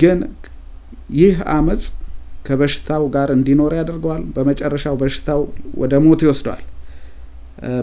ግን 0.01 0.19
ይህ 1.19 1.37
አመፅ 1.55 1.83
ከበሽታው 2.47 3.03
ጋር 3.15 3.29
እንዲኖር 3.37 3.73
ያደርገዋል። 3.79 4.23
በመጨረሻው 4.35 4.95
በሽታው 5.03 5.41
ወደ 5.83 5.95
ሞት 6.07 6.23
ይወስደዋል። 6.27 6.65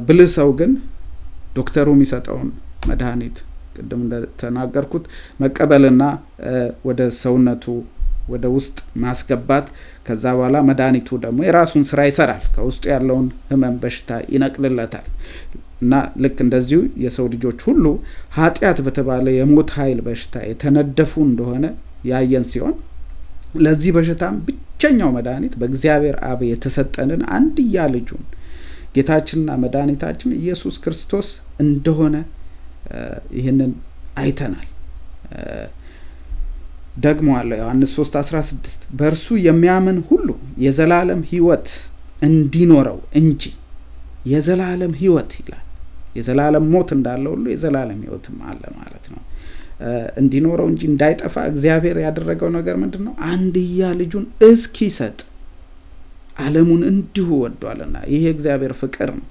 ብልህ 0.07 0.29
ሰው 0.37 0.49
ግን 0.59 0.71
ዶክተሩ 1.57 1.87
የሚሰጠውን 1.95 2.49
መድኃኒት 2.89 3.37
ቅድም 3.75 4.01
እንደተናገርኩት 4.05 5.05
መቀበልና 5.41 6.03
ወደ 6.87 7.01
ሰውነቱ 7.21 7.65
ወደ 8.27 8.45
ውስጥ 8.55 8.77
ማስገባት 9.03 9.67
ከዛ 10.05 10.23
በኋላ 10.37 10.57
መድኃኒቱ 10.67 11.09
ደግሞ 11.23 11.39
የራሱን 11.47 11.83
ስራ 11.89 11.99
ይሰራል። 12.07 12.43
ከውስጡ 12.55 12.83
ያለውን 12.93 13.27
ህመም 13.49 13.75
በሽታ 13.81 14.19
ይነቅልለታል። 14.33 15.07
እና 15.83 15.93
ልክ 16.23 16.37
እንደዚሁ 16.45 16.79
የሰው 17.03 17.25
ልጆች 17.33 17.59
ሁሉ 17.67 17.85
ኃጢአት 18.35 18.79
በተባለ 18.85 19.27
የሞት 19.35 19.69
ኃይል 19.77 19.99
በሽታ 20.07 20.43
የተነደፉ 20.49 21.13
እንደሆነ 21.29 21.65
ያየን 22.09 22.45
ሲሆን 22.51 22.75
ለዚህ 23.61 23.91
በሽታም 23.95 24.35
ብቸኛው 24.47 25.09
መድኃኒት 25.15 25.53
በእግዚአብሔር 25.61 26.17
አብ 26.29 26.39
የተሰጠንን 26.49 27.21
አንድያ 27.35 27.87
ልጁን 27.93 28.23
ጌታችንና 28.95 29.51
መድኃኒታችን 29.63 30.31
ኢየሱስ 30.39 30.75
ክርስቶስ 30.83 31.27
እንደሆነ 31.63 32.15
ይህንን 33.37 33.71
አይተናል። 34.21 34.67
ደግሞ 36.97 37.29
አለው 37.39 37.57
ዮሐንስ 37.59 37.91
3 37.97 38.17
16 38.21 38.69
በእርሱ 38.99 39.27
የሚያምን 39.45 39.97
ሁሉ 40.09 40.27
የዘላለም 40.65 41.21
ሕይወት 41.31 41.67
እንዲኖረው 42.21 42.97
እንጂ 43.19 43.43
የዘላለም 44.31 44.93
ሕይወት 44.99 45.31
ይላል። 45.39 45.65
የዘላለም 46.17 46.65
ሞት 46.71 46.89
እንዳለ 46.95 47.25
ሁሉ 47.33 47.45
የዘላለም 47.51 47.99
ሕይወትም 48.03 48.37
አለ 48.49 48.63
ማለት 48.79 49.05
ነው። 49.13 49.21
እንዲኖረው 50.21 50.67
እንጂ 50.71 50.81
እንዳይጠፋ 50.89 51.35
እግዚአብሔር 51.51 51.97
ያደረገው 52.03 52.49
ነገር 52.57 52.75
ምንድን 52.81 53.03
ነው? 53.07 53.13
አንድያ 53.29 53.87
ልጁን 54.01 54.25
እስኪሰጥ 54.49 55.17
ዓለሙን 56.39 56.81
እንዲሁ 56.91 57.29
ወዷልና። 57.43 57.95
ይህ 58.11 58.21
የእግዚአብሔር 58.25 58.73
ፍቅር 58.81 59.09
ነው። 59.17 59.25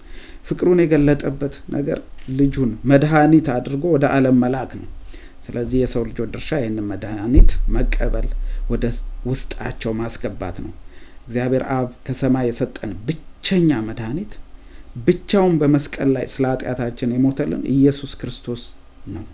ፍቅሩን 0.49 0.79
የገለጠበት 0.83 1.55
ነገር 1.71 1.99
ልጁን 2.39 2.71
መድኃኒት 2.91 3.47
አድርጎ 3.55 3.85
ወደ 3.95 4.05
ዓለም 4.15 4.37
መላክ 4.45 4.73
ነው። 4.81 4.89
ስለዚህ 5.51 5.79
የሰው 5.81 6.03
ልጆች 6.09 6.29
ድርሻ 6.35 6.51
ይህንን 6.61 6.87
መድኃኒት 6.91 7.51
መቀበል፣ 7.75 8.27
ወደ 8.71 8.85
ውስጣቸው 9.27 9.93
ማስገባት 10.01 10.57
ነው። 10.65 10.73
እግዚአብሔር 11.27 11.65
አብ 11.75 11.89
ከሰማይ 12.07 12.47
የሰጠን 12.49 12.93
ብቸኛ 13.07 13.71
መድኃኒት 13.89 14.33
ብቻውን 15.07 15.55
በመስቀል 15.61 16.09
ላይ 16.17 16.25
ስለ 16.33 16.45
ኃጢአታችን 16.53 17.15
የሞተልን 17.15 17.63
ኢየሱስ 17.75 18.13
ክርስቶስ 18.21 18.63
ነው። 19.15 19.25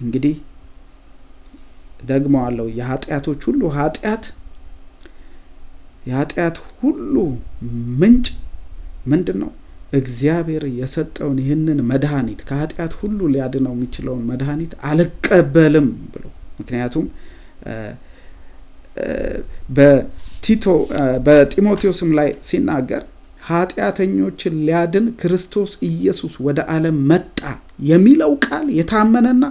እንግዲህ 0.00 0.36
ደግሞ 2.04 2.36
አለው 2.46 2.68
የኃጢአቶች 2.78 3.40
ሁሉ 3.48 3.62
ኃጢአት 3.76 4.24
የኃጢአት 6.06 6.56
ሁሉ 6.80 7.14
ምንጭ 8.00 8.26
ምንድን 9.06 9.38
ነው? 9.42 9.50
እግዚአብሔር 9.92 10.64
የሰጠውን 10.78 11.38
ይህንን 11.42 11.78
መድኃኒት 11.90 12.40
ከኃጢአት 12.48 12.92
ሁሉ 13.00 13.20
ሊያድነው 13.32 13.72
የሚችለውን 13.76 14.22
መድኃኒት 14.30 14.72
አልቀበልም 14.90 15.88
ብሎ 16.14 16.24
ምክንያቱም 16.60 17.06
በቲቶ 19.76 20.64
በጢሞቴዎስም 21.26 22.10
ላይ 22.18 22.30
ሲናገር 22.48 23.02
ኃጢአተኞችን 23.48 24.54
ሊያድን 24.66 25.06
ክርስቶስ 25.20 25.70
ኢየሱስ 25.88 26.34
ወደ 26.46 26.60
ዓለም 26.74 26.98
መጣ 27.10 27.40
የሚለው 27.88 28.32
ቃል 28.46 28.66
የታመነና 28.78 29.44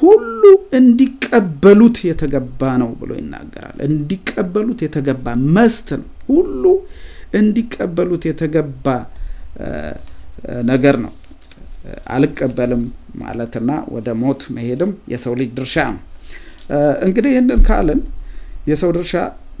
ሁሉ 0.00 0.42
እንዲቀበሉት 0.78 1.98
የተገባ 2.08 2.70
ነው 2.82 2.90
ብሎ 3.00 3.10
ይናገራል። 3.20 3.78
እንዲቀበሉት 3.88 4.80
የተገባ 4.86 5.26
መስት 5.56 5.88
ነው። 6.00 6.08
ሁሉ 6.28 6.64
እንዲቀበሉት 7.40 8.24
የተገባ 8.30 8.86
ነገር 10.70 10.96
ነው። 11.04 11.12
አልቀበልም 12.14 12.82
ማለትና 13.20 13.70
ወደ 13.94 14.08
ሞት 14.22 14.42
መሄድም 14.56 14.90
የሰው 15.12 15.34
ልጅ 15.40 15.50
ድርሻ 15.58 15.76
ነው። 15.88 16.02
እንግዲህ 17.06 17.30
ይህንን 17.34 17.60
ካልን 17.68 18.00
የሰው 18.70 18.90
ድርሻ 18.96 19.14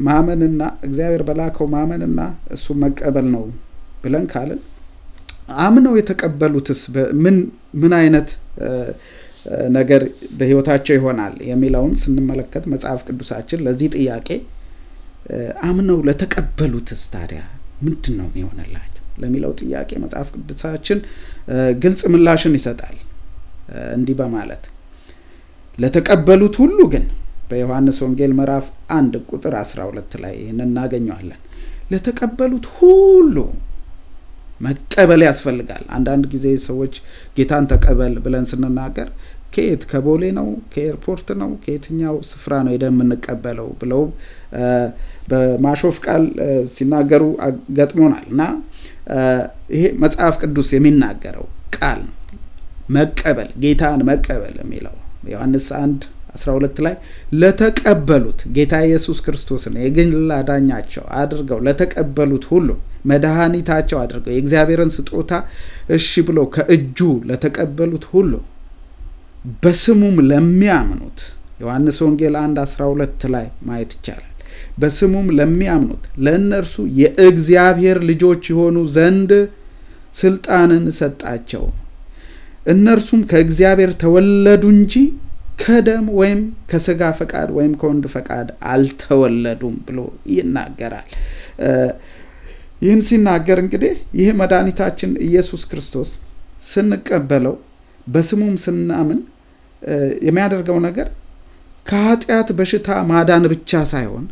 ማመንና 0.06 0.62
እግዚአብሔር 0.86 1.22
በላከው 1.28 1.66
ማመንና 1.74 2.20
እሱ 2.56 2.66
መቀበል 2.82 3.26
ነው 3.34 3.44
ብለን 4.02 4.26
ካልን 4.32 4.60
አምነው 5.64 5.94
የተቀበሉትስ 5.98 6.80
ምን 7.22 7.36
ምን 7.74 7.92
አይነት 8.00 8.28
ነገር 9.76 10.02
በሕይወታቸው 10.38 10.94
ይሆናል 10.98 11.34
የሚለውን 11.50 11.92
ስንመለከት 12.02 12.64
መጽሐፍ 12.72 13.00
ቅዱሳችን 13.08 13.62
ለዚህ 13.66 13.88
ጥያቄ 13.96 14.28
አምነው 15.68 15.98
ለተቀበሉትስ 16.08 17.02
ታዲያ 17.14 17.40
ምንድን 17.82 18.14
ነው 18.20 18.26
የሚሆንላቸው 18.30 18.87
ለሚለው 19.18 19.52
ጥያቄ 19.60 19.90
መጽሐፍ 20.04 20.28
ቅዱሳችን 20.36 20.98
ግልጽ 21.82 22.02
ምላሽን 22.12 22.54
ይሰጣል። 22.58 22.96
እንዲህ 23.96 24.16
በማለት 24.20 24.64
ለተቀበሉት 25.78 26.54
ሁሉ 26.62 26.78
ግን 26.92 27.04
በዮሐንስ 27.50 27.98
ወንጌል 28.04 28.32
ምዕራፍ 28.38 28.66
አንድ 28.96 29.14
ቁጥር 29.30 29.54
12 29.60 30.16
ላይ 30.24 30.34
ይህን 30.40 30.60
እናገኘዋለን። 30.64 31.40
ለተቀበሉት 31.92 32.66
ሁሉ 32.76 33.36
መቀበል 34.60 35.20
ያስፈልጋል። 35.26 35.84
አንዳንድ 35.96 36.24
ጊዜ 36.32 36.46
ሰዎች 36.66 36.94
ጌታን 37.36 37.66
ተቀበል 37.72 38.14
ብለን 38.24 38.46
ስንናገር 38.50 39.08
ከየት 39.54 39.82
ከቦሌ 39.90 40.24
ነው 40.38 40.48
ከኤርፖርት 40.72 41.28
ነው 41.42 41.50
ከየትኛው 41.62 42.16
ስፍራ 42.30 42.54
ነው 42.64 42.72
ሄደን 42.74 42.94
የምንቀበለው 42.94 43.68
ብለው 43.80 44.02
በማሾፍ 45.30 45.96
ቃል 46.06 46.24
ሲናገሩ 46.74 47.22
ገጥሞናል 47.78 48.26
እና 48.32 48.42
ይሄ 49.74 49.84
መጽሐፍ 50.02 50.34
ቅዱስ 50.42 50.68
የሚናገረው 50.74 51.46
ቃል 51.76 52.00
ነው። 52.06 52.14
መቀበል 52.96 53.50
ጌታን 53.62 54.00
መቀበል 54.08 54.54
የሚለው 54.60 54.94
ዮሐንስ 55.32 55.66
አንድ 55.80 56.00
12 56.36 56.78
ላይ 56.86 56.94
ለተቀበሉት 57.40 58.40
ጌታ 58.56 58.74
ኢየሱስ 58.86 59.18
ክርስቶስን 59.26 59.74
የግል 59.82 60.10
አዳኛቸው 60.36 61.04
አድርገው 61.20 61.58
ለተቀበሉት 61.66 62.44
ሁሉ 62.52 62.68
መድኃኒታቸው 63.10 63.98
አድርገው 64.02 64.32
የእግዚአብሔርን 64.34 64.92
ስጦታ 64.96 65.32
እሺ 65.96 66.22
ብለው 66.28 66.46
ከእጁ 66.54 66.98
ለተቀበሉት 67.30 68.06
ሁሉ 68.12 68.32
በስሙም 69.62 70.16
ለሚያምኑት 70.30 71.20
ዮሐንስ 71.62 71.98
ወንጌል 72.04 72.34
1 72.40 72.58
12 72.64 73.28
ላይ 73.34 73.46
ማየት 73.68 73.92
ይቻላል። 73.96 74.27
በስሙም 74.78 75.28
ለሚያምኑት 75.38 76.04
ለእነርሱ 76.24 76.74
የእግዚአብሔር 77.00 77.98
ልጆች 78.10 78.42
የሆኑ 78.52 78.76
ዘንድ 78.96 79.30
ስልጣንን 80.20 80.84
ሰጣቸው። 80.98 81.64
እነርሱም 82.66 83.20
ከእግዚአብሔር 83.30 83.92
ተወለዱ 84.02 84.64
እንጂ 84.74 84.94
ከደም 85.62 86.06
ወይም 86.18 86.40
ከስጋ 86.70 87.02
ፈቃድ 87.18 87.48
ወይም 87.56 87.72
ከወንድ 87.80 88.04
ፈቃድ 88.14 88.48
አልተወለዱም 88.72 89.76
ብሎ 89.86 89.98
ይናገራል። 90.34 91.08
ይህን 92.82 93.00
ሲናገር 93.08 93.58
እንግዲህ 93.62 93.94
ይህ 94.18 94.28
መድኃኒታችን 94.40 95.12
ኢየሱስ 95.28 95.62
ክርስቶስ 95.70 96.10
ስንቀበለው 96.68 97.54
በስሙም 98.06 98.54
ስናምን 98.64 99.18
የሚያደርገው 100.26 100.78
ነገር 100.86 101.08
ከኃጢአት 101.86 102.48
በሽታ 102.58 102.88
ማዳን 103.10 103.44
ብቻ 103.52 103.80
ሳይሆን 103.92 104.24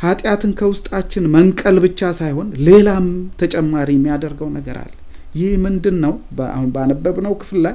ኃጢአትን 0.00 0.52
ከውስጣችን 0.58 1.24
መንቀል 1.34 1.76
ብቻ 1.84 2.10
ሳይሆን 2.18 2.48
ሌላም 2.68 3.06
ተጨማሪ 3.40 3.88
የሚያደርገው 3.96 4.48
ነገር 4.56 4.76
አለ። 4.80 4.92
ይህ 5.34 5.52
ምንድን 5.62 5.96
ነው? 6.02 6.12
አሁን 6.48 6.68
ባነበብነው 6.74 7.34
ክፍል 7.40 7.58
ላይ 7.64 7.74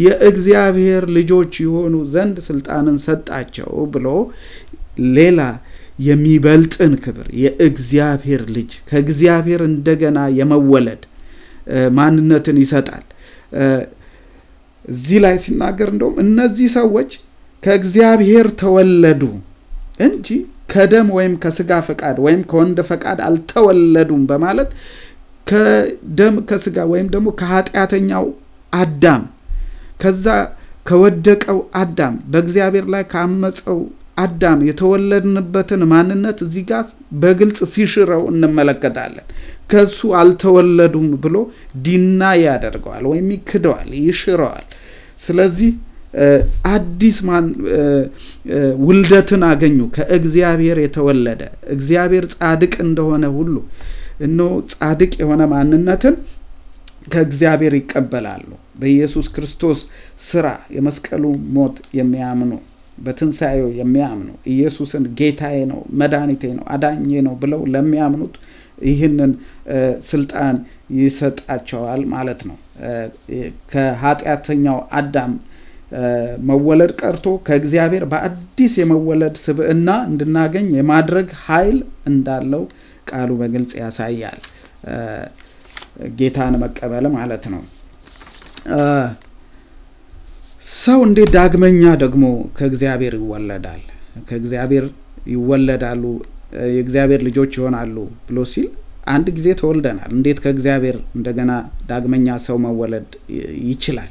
የእግዚአብሔር 0.00 1.04
ልጆች 1.16 1.52
የሆኑ 1.64 1.94
ዘንድ 2.14 2.36
ስልጣንን 2.48 2.96
ሰጣቸው 3.04 3.70
ብሎ 3.94 4.08
ሌላ 5.16 5.40
የሚበልጥን 6.00 6.92
ክብር 7.04 7.28
የእግዚአብሔር 7.42 8.42
ልጅ 8.56 8.72
ከእግዚአብሔር 8.88 9.62
እንደገና 9.70 10.18
የመወለድ 10.38 11.02
ማንነትን 11.96 12.58
ይሰጣል። 12.62 13.04
እዚህ 14.88 15.18
ላይ 15.24 15.34
ሲናገር 15.44 15.88
እንደውም 15.94 16.18
እነዚህ 16.24 16.68
ሰዎች 16.76 17.10
ከእግዚአብሔር 17.62 18.46
ተወለዱ 18.60 19.22
እንጂ 20.06 20.28
ከደም 20.68 21.08
ወይም 21.16 21.34
ከስጋ 21.42 21.72
ፈቃድ 21.86 22.16
ወይም 22.24 22.40
ከወንድ 22.50 22.78
ፈቃድ 22.88 23.18
አልተወለዱም 23.26 24.22
በማለት 24.30 24.70
ከደም 25.46 26.34
ከስጋ 26.48 26.78
ወይም 26.92 27.06
ደግሞ 27.14 27.28
ከኃጢአተኛው 27.40 28.26
አዳም 28.72 29.22
ከዛ 30.02 30.26
ከወደቀው 30.86 31.58
አዳም 31.80 32.14
በእግዚአብሔር 32.32 32.86
ላይ 32.94 33.02
ካመፀው 33.12 33.80
አዳም 34.18 34.60
የተወለድንበትን 34.68 35.82
ማንነት 35.90 36.38
እዚህ 36.44 36.62
ጋር 36.70 36.84
በግልጽ 37.20 37.58
ሲሽረው 37.72 38.22
እንመለከታለን። 38.30 39.26
ከሱ 39.72 39.98
አልተወለዱም 40.20 41.08
ብሎ 41.24 41.36
ዲና 41.84 42.22
ያደርገዋል 42.42 43.04
ወይም 43.10 43.28
ይክደዋል፣ 43.34 43.90
ይሽረዋል። 44.06 44.64
ስለዚህ 45.26 45.70
አዲስ 46.70 47.16
ማን 47.26 47.46
ውልደትን 48.84 49.42
አገኙ። 49.48 49.78
ከእግዚአብሔር 49.96 50.78
የተወለደ 50.84 51.42
እግዚአብሔር 51.74 52.24
ጻድቅ 52.34 52.74
እንደሆነ 52.86 53.24
ሁሉ 53.36 53.54
እነሆ 54.26 54.52
ጻድቅ 54.72 55.12
የሆነ 55.22 55.42
ማንነትን 55.52 56.14
ከእግዚአብሔር 57.12 57.74
ይቀበላሉ። 57.78 58.48
በኢየሱስ 58.80 59.26
ክርስቶስ 59.34 59.78
ስራ 60.26 60.46
የመስቀሉ 60.74 61.24
ሞት 61.54 61.76
የሚያምኑ 61.98 62.52
በትንሣኤው 62.98 63.68
የሚያምኑ 63.78 64.28
ኢየሱስን 64.52 65.04
ጌታዬ 65.18 65.58
ነው፣ 65.70 65.80
መድኃኒቴ 66.00 66.42
ነው፣ 66.56 66.64
አዳኜ 66.74 67.10
ነው 67.26 67.34
ብለው 67.42 67.60
ለሚያምኑት 67.74 68.34
ይህንን 68.88 69.32
ስልጣን 70.08 70.56
ይሰጣቸዋል 70.98 72.02
ማለት 72.12 72.40
ነው። 72.48 72.56
ከኃጢአተኛው 73.72 74.78
አዳም 74.98 75.32
መወለድ 76.48 76.92
ቀርቶ 77.00 77.26
ከእግዚአብሔር 77.46 78.04
በአዲስ 78.10 78.72
የመወለድ 78.80 79.36
ስብዕና 79.44 79.90
እንድናገኝ 80.08 80.66
የማድረግ 80.78 81.28
ኃይል 81.44 81.78
እንዳለው 82.10 82.62
ቃሉ 83.10 83.30
በግልጽ 83.40 83.72
ያሳያል። 83.82 84.40
ጌታን 86.18 86.54
መቀበል 86.62 87.06
ማለት 87.16 87.44
ነው። 87.54 87.62
ሰው 90.78 90.98
እንዴት 91.06 91.30
ዳግመኛ 91.36 91.82
ደግሞ 92.02 92.24
ከእግዚአብሔር 92.58 93.14
ይወለዳል? 93.20 93.82
ከእግዚአብሔር 94.28 94.84
ይወለዳሉ፣ 95.32 96.02
የእግዚአብሔር 96.74 97.20
ልጆች 97.28 97.52
ይሆናሉ 97.58 97.96
ብሎ 98.28 98.38
ሲል 98.52 98.68
አንድ 99.08 99.26
ጊዜ 99.36 99.48
ተወልደናል። 99.60 100.10
እንዴት 100.16 100.38
ከእግዚአብሔር 100.44 100.96
እንደገና 101.16 101.50
ዳግመኛ 101.90 102.36
ሰው 102.46 102.56
መወለድ 102.64 103.08
ይችላል? 103.68 104.10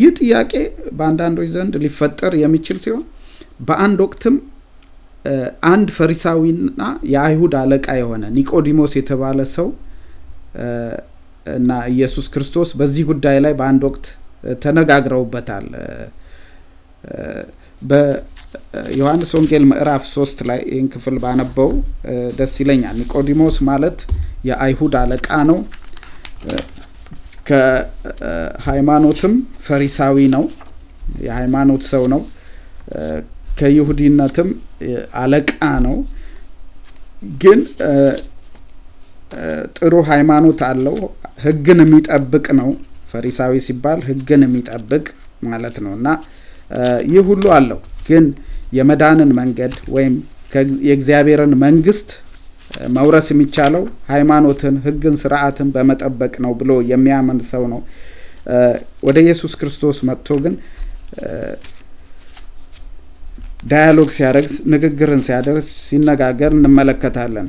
ይህ 0.00 0.10
ጥያቄ 0.18 0.52
በአንዳንዶች 0.98 1.48
ዘንድ 1.56 1.74
ሊፈጠር 1.82 2.32
የሚችል 2.42 2.78
ሲሆን 2.84 3.02
በአንድ 3.68 3.98
ወቅትም 4.04 4.36
አንድ 5.70 5.88
ፈሪሳዊና 5.96 6.82
የአይሁድ 7.12 7.54
አለቃ 7.60 7.86
የሆነ 7.98 8.24
ኒቆዲሞስ 8.36 8.92
የተባለ 8.98 9.40
ሰው 9.56 9.68
እና 11.56 11.70
ኢየሱስ 11.92 12.26
ክርስቶስ 12.32 12.70
በዚህ 12.80 13.04
ጉዳይ 13.10 13.36
ላይ 13.44 13.52
በአንድ 13.58 13.82
ወቅት 13.88 14.06
ተነጋግረውበታል። 14.62 15.66
በዮሐንስ 17.82 19.30
ወንጌል 19.36 19.64
ምዕራፍ 19.70 20.04
ሶስት 20.14 20.38
ላይ 20.48 20.60
ይህን 20.70 20.88
ክፍል 20.94 21.16
ባነበው 21.24 21.70
ደስ 22.38 22.54
ይለኛል። 22.62 22.96
ኒቆዲሞስ 23.00 23.58
ማለት 23.70 23.98
የአይሁድ 24.48 24.94
አለቃ 25.02 25.28
ነው። 25.50 25.58
ከሃይማኖትም 27.48 29.34
ፈሪሳዊ 29.66 30.16
ነው። 30.34 30.44
የሃይማኖት 31.24 31.82
ሰው 31.92 32.04
ነው። 32.14 32.20
ከይሁዲነትም 33.58 34.48
አለቃ 35.20 35.52
ነው። 35.86 35.96
ግን 37.38 37.60
ጥሩ 39.78 39.94
ሃይማኖት 40.10 40.60
አለው። 40.68 40.96
ሕግን 41.44 41.78
የሚጠብቅ 41.84 42.46
ነው። 42.60 42.68
ፈሪሳዊ 43.12 43.52
ሲባል 43.66 44.00
ሕግን 44.08 44.40
የሚጠብቅ 44.46 45.04
ማለት 45.46 45.76
ነው 45.84 45.92
እና 45.98 46.08
ይህ 47.08 47.22
ሁሉ 47.28 47.44
አለው። 47.56 47.78
ግን 48.08 48.24
የመዳንን 48.76 49.30
መንገድ 49.38 49.74
ወይም 49.94 50.14
የእግዚአብሔርን 50.86 51.52
መንግስት 51.62 52.08
መውረስ 52.96 53.26
የሚቻለው 53.32 53.82
ሃይማኖትን፣ 54.10 54.74
ሕግን፣ 54.84 55.14
ስርዓትን 55.22 55.68
በመጠበቅ 55.74 56.34
ነው 56.44 56.52
ብሎ 56.60 56.72
የሚያምን 56.90 57.38
ሰው 57.50 57.64
ነው። 57.72 57.80
ወደ 59.06 59.16
ኢየሱስ 59.24 59.52
ክርስቶስ 59.60 59.98
መጥቶ 60.08 60.28
ግን 60.44 60.54
ዳያሎግ 63.68 64.10
ሲያደርግ 64.16 64.44
ንግግርን 64.72 65.22
ሲያደርግ 65.26 65.56
ሲነጋገር 65.80 66.52
እንመለከታለን። 66.56 67.48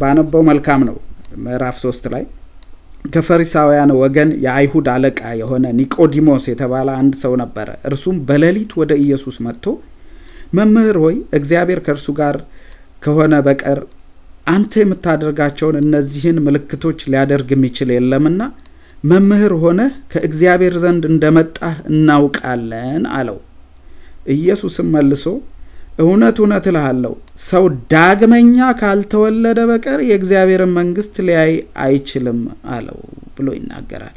ባነበው 0.00 0.42
መልካም 0.50 0.80
ነው። 0.88 0.96
ምዕራፍ 1.44 1.76
ሶስት 1.84 2.04
ላይ 2.14 2.24
ከፈሪሳውያን 3.14 3.90
ወገን 4.00 4.30
የአይሁድ 4.44 4.86
አለቃ 4.92 5.20
የሆነ 5.40 5.64
ኒቆዲሞስ 5.78 6.44
የተባለ 6.50 6.88
አንድ 7.00 7.14
ሰው 7.22 7.32
ነበረ። 7.42 7.68
እርሱም 7.88 8.16
በሌሊት 8.28 8.72
ወደ 8.80 8.92
ኢየሱስ 9.04 9.36
መጥቶ 9.46 9.66
መምህር 10.58 10.96
ሆይ 11.04 11.16
እግዚአብሔር 11.38 11.80
ከእርሱ 11.86 12.08
ጋር 12.20 12.36
ከሆነ 13.02 13.34
በቀር 13.46 13.80
አንተ 14.46 14.72
የምታደርጋቸውን 14.82 15.76
እነዚህን 15.80 16.38
ምልክቶች 16.46 17.00
ሊያደርግ 17.10 17.48
የሚችል 17.54 17.90
የለምና 17.94 18.42
መምህር 19.04 19.52
ሆነህ 19.62 19.92
ከእግዚአብሔር 20.12 20.74
ዘንድ 20.82 21.02
እንደመጣህ 21.10 21.76
እናውቃለን 21.90 23.02
አለው። 23.16 23.38
ኢየሱስም 24.34 24.88
መልሶ 24.94 25.24
እውነት 26.04 26.36
እውነት 26.42 26.64
እልሃለሁ 26.70 27.12
ሰው 27.48 27.64
ዳግመኛ 27.92 28.56
ካልተወለደ 28.80 29.60
በቀር 29.70 30.00
የእግዚአብሔርን 30.08 30.72
መንግስት 30.78 31.14
ሊያይ 31.26 31.52
አይችልም 31.84 32.40
አለው 32.74 32.98
ብሎ 33.36 33.48
ይናገራል። 33.58 34.16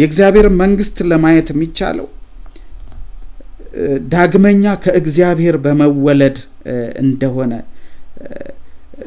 የእግዚአብሔርን 0.00 0.56
መንግስት 0.62 0.96
ለማየት 1.10 1.50
የሚቻለው 1.52 2.08
ዳግመኛ 4.12 4.64
ከእግዚአብሔር 4.84 5.56
በመወለድ 5.64 6.36
እንደሆነ 7.02 7.52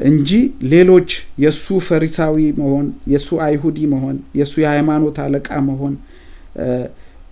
እንጂ 0.08 0.30
ሌሎች 0.72 1.10
የእሱ 1.42 1.66
ፈሪሳዊ 1.86 2.36
መሆን፣ 2.58 2.86
የእሱ 3.12 3.28
አይሁዲ 3.44 3.78
መሆን፣ 3.92 4.16
የእሱ 4.38 4.54
የሃይማኖት 4.62 5.16
አለቃ 5.24 5.48
መሆን 5.68 5.94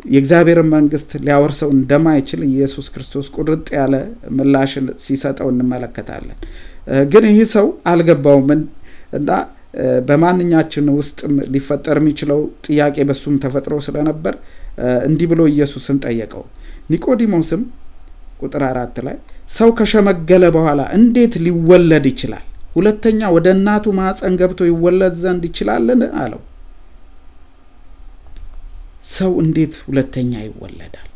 የእግዚአብሔርን 0.08 0.68
መንግስት 0.74 1.10
ሊያወርሰው 1.22 1.70
እንደማይችል 1.76 2.40
ኢየሱስ 2.48 2.86
ክርስቶስ 2.94 3.26
ቁርጥ 3.36 3.66
ያለ 3.78 3.94
ምላሽን 4.38 4.86
ሲሰጠው 5.04 5.48
እንመለከታለን። 5.52 6.38
ግን 7.12 7.24
ይህ 7.30 7.38
ሰው 7.54 7.66
አልገባውም 7.92 8.50
እና 9.18 9.30
በማንኛችን 10.08 10.86
ውስጥም 10.98 11.34
ሊፈጠር 11.54 11.96
የሚችለው 12.00 12.38
ጥያቄ 12.66 12.96
በሱም 13.08 13.34
ተፈጥሮ 13.42 13.74
ስለነበር 13.86 14.34
እንዲህ 15.08 15.26
ብሎ 15.32 15.42
ኢየሱስን 15.52 15.98
ጠየቀው። 16.04 16.44
ኒቆዲሞስም 16.90 17.62
ቁጥር 18.40 18.62
አራት 18.68 18.96
ላይ 19.06 19.16
ሰው 19.48 19.70
ከሸመገለ 19.78 20.44
በኋላ 20.54 20.80
እንዴት 20.96 21.34
ሊወለድ 21.44 22.04
ይችላል? 22.10 22.44
ሁለተኛ 22.76 23.20
ወደ 23.34 23.46
እናቱ 23.56 23.84
ማኅፀን 23.98 24.34
ገብቶ 24.40 24.60
ይወለድ 24.70 25.14
ዘንድ 25.22 25.42
ይችላልን? 25.48 26.00
አለው። 26.22 26.40
ሰው 29.10 29.32
እንዴት 29.42 29.74
ሁለተኛ 29.86 30.32
ይወለዳል? 30.46 31.10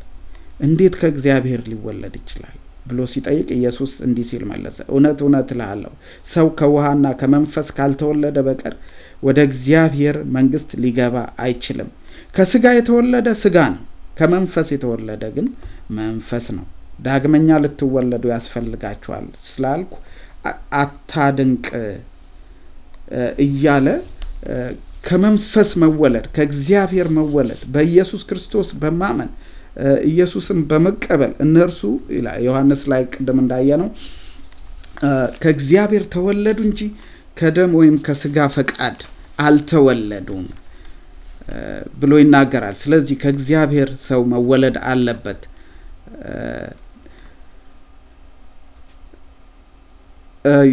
እንዴት 0.61 0.95
ከእግዚአብሔር 1.01 1.61
ሊወለድ 1.71 2.15
ይችላል 2.21 2.57
ብሎ 2.87 3.01
ሲጠይቅ 3.13 3.49
ኢየሱስ 3.57 3.93
እንዲህ 4.07 4.25
ሲል 4.31 4.43
መለሰ። 4.51 4.79
እውነት 4.93 5.19
እውነት 5.25 5.49
እልሃለሁ 5.55 5.93
ሰው 6.33 6.47
ከውሃና 6.59 7.07
ከመንፈስ 7.21 7.69
ካልተወለደ 7.77 8.39
በቀር 8.47 8.75
ወደ 9.23 9.39
እግዚአብሔር 9.49 10.17
መንግስት 10.37 10.71
ሊገባ 10.83 11.17
አይችልም። 11.45 11.89
ከስጋ 12.37 12.67
የተወለደ 12.77 13.29
ስጋ 13.43 13.57
ነው፣ 13.75 13.83
ከመንፈስ 14.19 14.69
የተወለደ 14.75 15.25
ግን 15.37 15.47
መንፈስ 15.99 16.47
ነው። 16.59 16.67
ዳግመኛ 17.01 17.59
ልትወለዱ 17.65 18.25
ያስፈልጋችኋል 18.35 19.27
ስላልኩ 19.47 19.93
አታድንቅ 20.81 21.67
እያለ 23.45 23.87
ከመንፈስ 25.07 25.71
መወለድ 25.83 26.27
ከእግዚአብሔር 26.37 27.09
መወለድ 27.19 27.61
በኢየሱስ 27.75 28.23
ክርስቶስ 28.29 28.69
በማመን 28.83 29.31
ኢየሱስን 30.11 30.59
በመቀበል 30.71 31.33
እነርሱ 31.45 31.81
ዮሐንስ 32.47 32.83
ላይ 32.93 33.03
ቅድም 33.15 33.39
እንዳየ 33.43 33.71
ነው 33.83 33.89
ከእግዚአብሔር 35.43 36.05
ተወለዱ 36.15 36.59
እንጂ 36.69 36.81
ከደም 37.37 37.73
ወይም 37.79 37.97
ከስጋ 38.07 38.47
ፈቃድ 38.57 38.99
አልተወለዱም 39.39 40.47
ብሎ 42.01 42.13
ይናገራል። 42.23 42.77
ስለዚህ 42.83 43.17
ከእግዚአብሔር 43.23 43.91
ሰው 44.09 44.21
መወለድ 44.33 44.77
አለበት። 44.91 45.41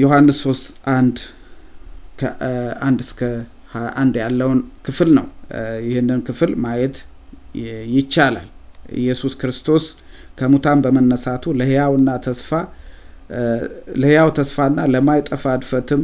ዮሐንስ 0.02 0.38
ሶስት 0.46 0.66
አንድ 0.94 1.18
ከአንድ 2.20 3.00
እስከ 3.06 3.20
ሀያ 3.74 3.88
አንድ 4.02 4.16
ያለውን 4.24 4.60
ክፍል 4.86 5.10
ነው። 5.18 5.26
ይህንን 5.88 6.20
ክፍል 6.28 6.52
ማየት 6.66 6.98
ይቻላል። 7.96 8.48
ኢየሱስ 8.98 9.34
ክርስቶስ 9.42 9.84
ከሙታን 10.40 10.80
በመነሳቱ 10.86 11.54
ለሕያውና 11.60 12.10
ተስፋ 12.26 12.50
ለሕያው 14.02 14.30
ተስፋና 14.38 14.80
ለማይጠፋ 14.94 15.44
እድፈትም 15.58 16.04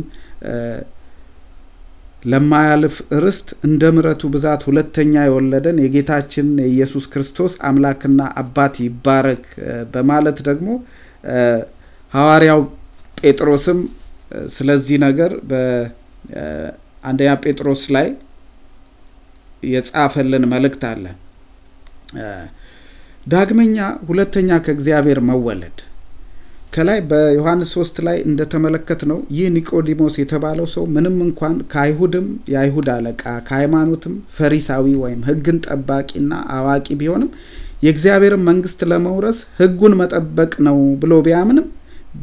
ለማያልፍ 2.24 2.96
ርስት 3.24 3.48
እንደ 3.68 3.84
ምሕረቱ 3.96 4.24
ብዛት 4.34 4.62
ሁለተኛ 4.70 5.14
የወለደን 5.26 5.78
የጌታችን 5.84 6.48
የኢየሱስ 6.64 7.06
ክርስቶስ 7.14 7.54
አምላክና 7.70 8.22
አባት 8.42 8.76
ይባረክ 8.86 9.46
በማለት 9.94 10.38
ደግሞ 10.50 10.70
ሐዋርያው 12.14 12.62
ጴጥሮስም 13.24 13.80
ስለዚህ 14.56 14.98
ነገር 15.06 15.32
በአንደኛ 15.50 17.32
ጴጥሮስ 17.44 17.84
ላይ 17.96 18.08
የጻፈልን 19.64 20.46
መልእክት 20.54 20.84
አለ። 20.90 21.06
ዳግመኛ 23.28 23.78
ሁለተኛ 24.08 24.50
ከእግዚአብሔር 24.66 25.20
መወለድ 25.28 25.78
ከላይ 26.74 27.00
በዮሐንስ 27.10 27.70
ሶስት 27.76 27.98
ላይ 28.06 28.18
እንደተመለከት 28.28 29.02
ነው። 29.10 29.20
ይህ 29.36 29.48
ኒቆዲሞስ 29.56 30.16
የተባለው 30.22 30.68
ሰው 30.74 30.84
ምንም 30.96 31.18
እንኳን 31.26 31.56
ከአይሁድም 31.72 32.28
የአይሁድ 32.52 32.88
አለቃ 32.94 33.24
ከሃይማኖትም 33.48 34.16
ፈሪሳዊ 34.38 34.96
ወይም 35.04 35.22
ሕግን 35.30 35.58
ጠባቂና 35.68 36.32
አዋቂ 36.56 36.88
ቢሆንም 37.02 37.30
የእግዚአብሔርን 37.86 38.44
መንግስት 38.50 38.82
ለመውረስ 38.92 39.40
ሕጉን 39.60 39.96
መጠበቅ 40.02 40.52
ነው 40.68 40.80
ብሎ 41.02 41.14
ቢያምንም 41.26 41.68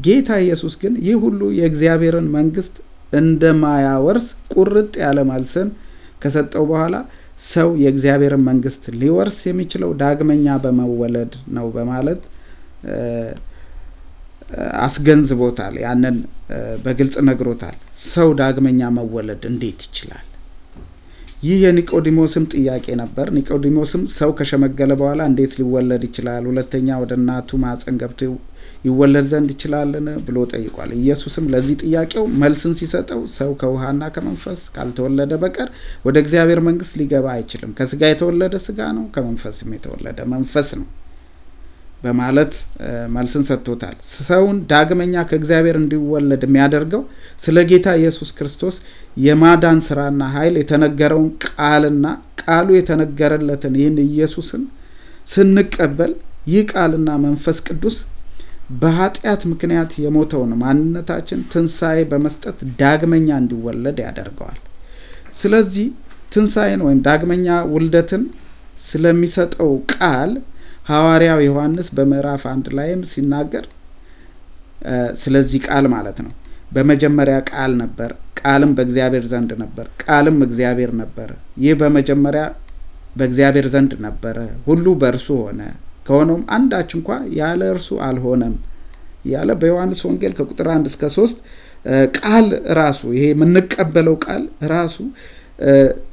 ጌታ 0.02 0.30
ኢየሱስ 0.44 0.74
ግን 0.82 0.94
ይህ 1.06 1.16
ሁሉ 1.24 1.40
የእግዚአብሔርን 1.58 2.28
መንግስት 2.36 2.74
እንደማያወርስ 3.12 4.26
ቁርጥ 4.54 4.92
ያለ 5.02 5.20
መልስን 5.30 5.68
ከሰጠው 6.22 6.64
በኋላ 6.70 6.96
ሰው 7.50 7.68
የእግዚአብሔርን 7.82 8.42
መንግስት 8.48 8.82
ሊወርስ 9.00 9.38
የሚችለው 9.48 9.90
ዳግመኛ 10.02 10.56
በመወለድ 10.64 11.32
ነው 11.56 11.66
በማለት 11.76 12.22
አስገንዝቦታል። 14.84 15.74
ያንን 15.84 16.16
በግልጽ 16.84 17.16
ነግሮታል። 17.28 17.76
ሰው 18.06 18.28
ዳግመኛ 18.40 18.80
መወለድ 18.96 19.42
እንዴት 19.50 19.80
ይችላል? 19.86 20.24
ይህ 21.44 21.58
የኒቆዲሞስም 21.64 22.44
ጥያቄ 22.54 22.86
ነበር። 23.02 23.26
ኒቆዲሞስም 23.36 24.02
ሰው 24.16 24.30
ከሸመገለ 24.38 24.90
በኋላ 25.00 25.20
እንዴት 25.30 25.52
ሊወለድ 25.60 26.02
ይችላል? 26.08 26.42
ሁለተኛ 26.50 26.98
ወደ 27.02 27.12
እናቱ 27.20 27.58
ማፀን 27.62 27.98
ገብቶ 28.02 28.20
ይወለድ 28.84 29.26
ዘንድ 29.30 29.48
ይችላልን? 29.54 30.06
ብሎ 30.26 30.36
ጠይቋል። 30.52 30.90
ኢየሱስም 30.98 31.44
ለዚህ 31.52 31.74
ጥያቄው 31.82 32.24
መልስን 32.42 32.72
ሲሰጠው 32.80 33.20
ሰው 33.34 33.50
ከውሃና 33.60 34.02
ከመንፈስ 34.14 34.60
ካልተወለደ 34.76 35.32
በቀር 35.42 35.68
ወደ 36.06 36.16
እግዚአብሔር 36.24 36.60
መንግስት 36.68 36.94
ሊገባ 37.00 37.26
አይችልም። 37.36 37.72
ከስጋ 37.78 38.02
የተወለደ 38.12 38.54
ስጋ 38.66 38.80
ነው፣ 38.96 39.04
ከመንፈስም 39.16 39.70
የተወለደ 39.76 40.18
መንፈስ 40.34 40.70
ነው 40.80 40.88
በማለት 42.02 42.52
መልስን 43.14 43.42
ሰጥቶታል። 43.48 43.96
ሰውን 44.28 44.58
ዳግመኛ 44.70 45.14
ከእግዚአብሔር 45.30 45.76
እንዲወለድ 45.80 46.42
የሚያደርገው 46.46 47.02
ስለ 47.44 47.56
ጌታ 47.70 47.88
ኢየሱስ 48.00 48.30
ክርስቶስ 48.38 48.76
የማዳን 49.24 49.80
ስራና 49.88 50.22
ኃይል 50.36 50.54
የተነገረውን 50.60 51.28
ቃልና 51.46 52.06
ቃሉ 52.42 52.68
የተነገረለትን 52.78 53.74
ይህን 53.80 53.98
ኢየሱስን 54.06 54.62
ስንቀበል 55.26 56.12
ይህ 56.50 56.62
ቃልና 56.72 57.10
መንፈስ 57.24 57.58
ቅዱስ 57.66 57.96
በኃጢአት 58.74 59.42
ምክንያት 59.52 59.92
የሞተውን 60.02 60.52
ማንነታችን 60.60 61.40
ትንሣኤ 61.52 61.98
በመስጠት 62.10 62.58
ዳግመኛ 62.80 63.28
እንዲወለድ 63.40 63.98
ያደርገዋል። 64.04 64.58
ስለዚህ 65.40 65.86
ትንሣኤን 66.34 66.80
ወይም 66.86 67.00
ዳግመኛ 67.06 67.46
ውልደትን 67.72 68.22
ስለሚሰጠው 68.84 69.72
ቃል 69.94 70.32
ሐዋርያው 70.90 71.40
ዮሐንስ 71.46 71.88
በምዕራፍ 71.96 72.42
አንድ 72.52 72.66
ላይም 72.78 73.02
ሲናገር 73.10 73.64
ስለዚህ 75.22 75.60
ቃል 75.66 75.84
ማለት 75.94 76.18
ነው 76.24 76.32
በመጀመሪያ 76.72 77.36
ቃል 77.50 77.72
ነበር፣ 77.82 78.10
ቃልም 78.40 78.70
በእግዚአብሔር 78.76 79.24
ዘንድ 79.32 79.50
ነበር፣ 79.62 79.86
ቃልም 80.04 80.38
እግዚአብሔር 80.46 80.92
ነበረ። 81.00 81.30
ይህ 81.62 81.74
በመጀመሪያ 81.80 82.42
በእግዚአብሔር 83.16 83.66
ዘንድ 83.74 83.92
ነበረ። 84.06 84.36
ሁሉ 84.66 84.86
በእርሱ 85.00 85.28
ሆነ፣ 85.42 85.60
ከሆነውም 86.06 86.42
አንዳች 86.56 86.90
እንኳ 86.98 87.08
ያለ 87.38 87.62
እርሱ 87.74 87.88
አልሆነም 88.06 88.54
ያለ 89.30 89.50
በዮሐንስ 89.60 90.00
ወንጌል 90.08 90.32
ከቁጥር 90.38 90.68
አንድ 90.74 90.86
እስከ 90.90 91.04
ሶስት 91.16 91.38
ቃል 92.18 92.46
ራሱ 92.78 93.00
ይሄ 93.16 93.24
የምንቀበለው 93.32 94.16
ቃል 94.24 94.42
ራሱ 94.72 94.96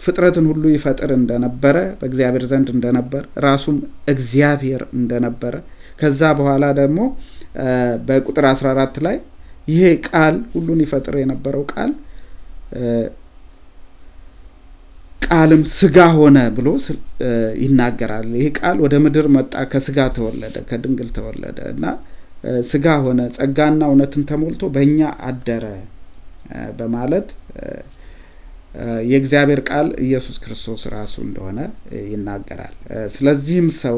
ፍጥረትን 0.03 0.45
ሁሉ 0.51 0.63
ይፈጥር 0.73 1.11
እንደነበረ 1.17 1.77
በእግዚአብሔር 1.99 2.43
ዘንድ 2.51 2.67
እንደነበር 2.75 3.23
ራሱም 3.45 3.75
እግዚአብሔር 4.13 4.81
እንደነበረ። 4.97 5.53
ከዛ 5.99 6.21
በኋላ 6.39 6.65
ደግሞ 6.79 6.99
በቁጥር 8.07 8.45
14 8.49 8.99
ላይ 9.05 9.17
ይሄ 9.67 9.83
ቃል 10.07 10.35
ሁሉን 10.53 10.81
ይፈጥር 10.85 11.15
የነበረው 11.21 11.63
ቃል 11.73 11.91
ቃልም 15.21 15.61
ስጋ 15.73 15.97
ሆነ 16.17 16.37
ብሎ 16.57 16.67
ይናገራል። 17.63 18.29
ይሄ 18.37 18.47
ቃል 18.59 18.77
ወደ 18.85 18.95
ምድር 19.05 19.25
መጣ፣ 19.35 19.53
ከስጋ 19.71 19.99
ተወለደ፣ 20.17 20.55
ከድንግል 20.69 21.09
ተወለደ 21.17 21.59
እና 21.73 21.85
ስጋ 22.69 22.87
ሆነ፣ 23.05 23.19
ጸጋና 23.37 23.81
እውነትን 23.89 24.23
ተሞልቶ 24.29 24.63
በእኛ 24.75 24.99
አደረ 25.29 25.65
በማለት 26.79 27.27
የእግዚአብሔር 29.09 29.61
ቃል 29.69 29.87
ኢየሱስ 30.05 30.37
ክርስቶስ 30.43 30.81
ራሱ 30.93 31.15
እንደሆነ 31.25 31.59
ይናገራል። 32.09 32.75
ስለዚህም 33.15 33.69
ሰው 33.79 33.97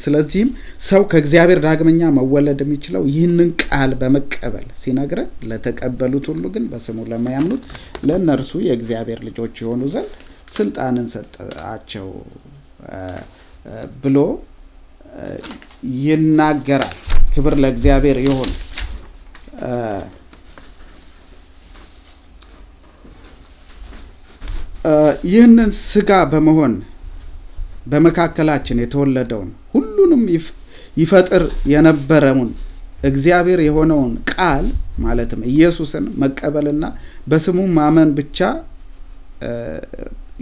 ስለዚህም 0.00 0.50
ሰው 0.86 1.02
ከእግዚአብሔር 1.10 1.58
ዳግመኛ 1.64 2.10
መወለድ 2.18 2.60
የሚችለው 2.64 3.02
ይህንን 3.10 3.50
ቃል 3.64 3.90
በመቀበል 4.00 4.66
ሲነግረን 4.82 5.28
ለተቀበሉት 5.50 6.26
ሁሉ 6.32 6.44
ግን 6.54 6.64
በስሙ 6.72 6.98
ለማያምኑት 7.12 7.64
ለእነርሱ 8.08 8.52
የእግዚአብሔር 8.66 9.20
ልጆች 9.28 9.54
የሆኑ 9.62 9.82
ዘንድ 9.94 10.12
ስልጣንን 10.56 11.06
ሰጣቸው 11.14 12.08
ብሎ 14.02 14.18
ይናገራል። 16.02 16.96
ክብር 17.34 17.54
ለእግዚአብሔር 17.62 18.18
ይሁን። 18.24 18.50
ይህንን 25.28 25.70
ስጋ 25.82 26.12
በመሆን 26.30 26.72
በመካከላችን 27.86 28.80
የተወለደውን 28.82 29.50
ሁሉንም 30.02 30.22
ይፈጥር 31.00 31.42
የነበረውን 31.72 32.50
እግዚአብሔር 33.08 33.60
የሆነውን 33.66 34.12
ቃል 34.32 34.66
ማለትም 35.04 35.40
ኢየሱስን 35.52 36.04
መቀበልና 36.22 36.84
በስሙ 37.30 37.58
ማመን 37.76 38.10
ብቻ 38.18 38.38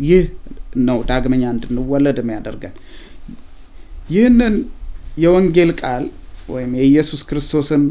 ይህ 0.09 0.25
ነው 0.87 0.99
ዳግመኛ 1.09 1.45
እንድንወለድ 1.55 2.19
የሚያደርገን። 2.23 2.75
ይህንን 4.15 4.55
የወንጌል 5.25 5.71
ቃል 5.83 6.05
ወይም 6.55 6.71
የኢየሱስ 6.79 7.23
ክርስቶስን 7.29 7.83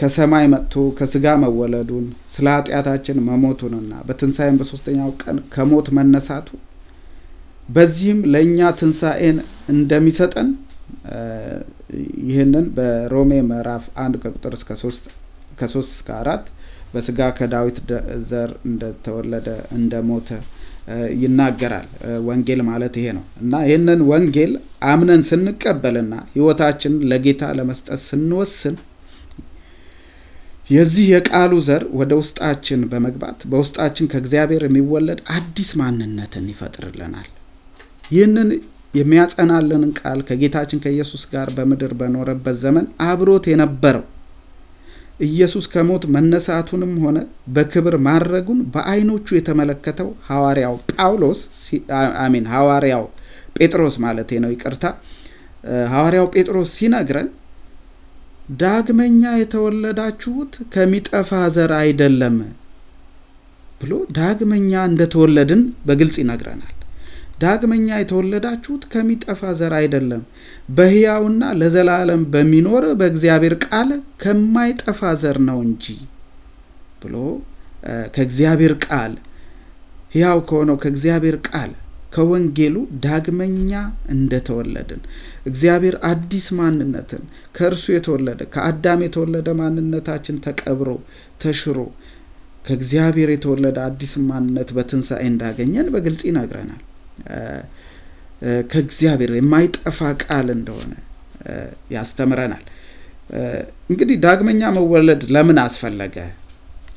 ከሰማይ 0.00 0.44
መጥቶ 0.52 0.82
ከስጋ 0.98 1.26
መወለዱን 1.42 2.04
ስለ 2.34 2.46
ኃጢአታችን 2.56 3.18
መሞቱንና 3.28 3.92
በትንሣኤን 4.08 4.58
በሶስተኛው 4.60 5.10
ቀን 5.22 5.38
ከሞት 5.54 5.88
መነሳቱ 5.98 6.48
በዚህም 7.70 8.20
ለእኛ 8.32 8.68
ትንሣኤን 8.80 9.36
እንደሚሰጠን 9.74 10.48
ይህንን 12.28 12.66
በሮሜ 12.76 13.32
ምዕራፍ 13.48 13.84
አንድ 14.02 14.14
ከቁጥር 14.22 14.52
እስከ 14.58 14.76
ሶስት 14.82 15.04
ከሶስት 15.60 15.90
እስከ 15.96 16.08
አራት 16.20 16.44
በስጋ 16.92 17.28
ከዳዊት 17.38 17.78
ዘር 18.30 18.50
እንደተወለደ 18.68 19.48
እንደሞተ 19.76 20.28
ይናገራል። 21.20 21.88
ወንጌል 22.28 22.60
ማለት 22.68 22.94
ይሄ 23.00 23.08
ነው 23.16 23.24
እና 23.42 23.52
ይህንን 23.66 24.00
ወንጌል 24.10 24.52
አምነን 24.90 25.22
ስንቀበልና 25.28 26.14
ሕይወታችንን 26.32 27.02
ለጌታ 27.10 27.50
ለመስጠት 27.58 28.00
ስንወስን 28.06 28.76
የዚህ 30.68 31.06
የቃሉ 31.12 31.52
ዘር 31.68 31.84
ወደ 32.00 32.12
ውስጣችን 32.20 32.80
በመግባት 32.90 33.40
በውስጣችን 33.52 34.10
ከእግዚአብሔር 34.12 34.64
የሚወለድ 34.66 35.20
አዲስ 35.36 35.70
ማንነትን 35.80 36.44
ይፈጥርልናል። 36.52 37.28
ይህንን 38.10 38.48
የሚያጸናልንን 38.94 39.92
ቃል 40.00 40.20
ከጌታችን 40.28 40.82
ከኢየሱስ 40.84 41.22
ጋር 41.32 41.48
በምድር 41.56 41.92
በኖረበት 42.00 42.56
ዘመን 42.62 42.86
አብሮት 43.06 43.44
የነበረው 43.50 44.04
ኢየሱስ 45.26 45.64
ከሞት 45.72 46.04
መነሳቱንም 46.14 46.92
ሆነ 47.04 47.18
በክብር 47.54 47.94
ማድረጉን 48.06 48.60
በዓይኖቹ 48.74 49.26
የተመለከተው 49.36 50.08
ሐዋርያው 50.28 50.74
ጳውሎስ 50.92 51.40
አሚን 52.24 52.46
ሐዋርያው 52.54 53.04
ጴጥሮስ 53.58 53.96
ማለት 54.04 54.30
ነው፣ 54.44 54.50
ይቅርታ 54.54 54.84
ሐዋርያው 55.92 56.26
ጴጥሮስ 56.34 56.70
ሲነግረን 56.78 57.28
ዳግመኛ 58.60 59.22
የተወለዳችሁት 59.40 60.54
ከሚጠፋ 60.74 61.30
ዘር 61.56 61.72
አይደለም 61.82 62.36
ብሎ 63.80 63.92
ዳግመኛ 64.16 64.72
እንደተወለድን 64.88 65.60
በግልጽ 65.86 66.16
ይነግረናል። 66.22 66.74
ዳግመኛ 67.40 67.88
የተወለዳችሁት 67.98 68.82
ከሚጠፋ 68.92 69.50
ዘር 69.58 69.72
አይደለም፣ 69.78 70.22
በሕያውና 70.76 71.42
ለዘላለም 71.60 72.22
በሚኖር 72.32 72.84
በእግዚአብሔር 73.00 73.54
ቃል 73.66 73.90
ከማይጠፋ 74.22 75.00
ዘር 75.22 75.38
ነው 75.48 75.58
እንጂ 75.66 75.84
ብሎ 77.02 77.16
ከእግዚአብሔር 78.14 78.74
ቃል 78.86 79.12
ሕያው 80.14 80.40
ከሆነው 80.48 80.76
ከእግዚአብሔር 80.82 81.36
ቃል 81.48 81.70
ከወንጌሉ 82.14 82.76
ዳግመኛ 83.04 83.70
እንደተወለድን 84.14 85.02
እግዚአብሔር 85.50 85.96
አዲስ 86.08 86.46
ማንነትን 86.58 87.22
ከእርሱ 87.56 87.84
የተወለደ 87.94 88.40
ከአዳም 88.54 89.02
የተወለደ 89.06 89.48
ማንነታችን 89.60 90.40
ተቀብሮ 90.46 90.88
ተሽሮ 91.44 91.78
ከእግዚአብሔር 92.66 93.30
የተወለደ 93.34 93.78
አዲስ 93.86 94.14
ማንነት 94.26 94.70
በትንሣኤ 94.76 95.24
እንዳገኘን 95.30 95.86
በግልጽ 95.94 96.22
ይነግረናል። 96.28 96.82
ከእግዚአብሔር 98.70 99.32
የማይጠፋ 99.38 99.98
ቃል 100.22 100.46
እንደሆነ 100.56 100.92
ያስተምረናል። 101.94 102.64
እንግዲህ 103.90 104.16
ዳግመኛ 104.24 104.62
መወለድ 104.76 105.22
ለምን 105.34 105.58
አስፈለገ? 105.64 106.16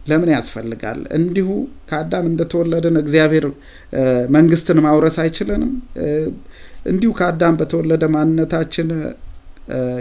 ለምን 0.09 0.29
ያስፈልጋል? 0.35 0.99
እንዲሁ 1.17 1.49
ከአዳም 1.89 2.25
እንደተወለድን 2.31 2.95
እግዚአብሔር 3.03 3.45
መንግስትን 4.35 4.79
ማውረስ 4.85 5.17
አይችልንም? 5.23 5.71
እንዲሁ 6.91 7.11
ከአዳም 7.19 7.55
በተወለደ 7.59 8.03
ማንነታችን 8.15 8.89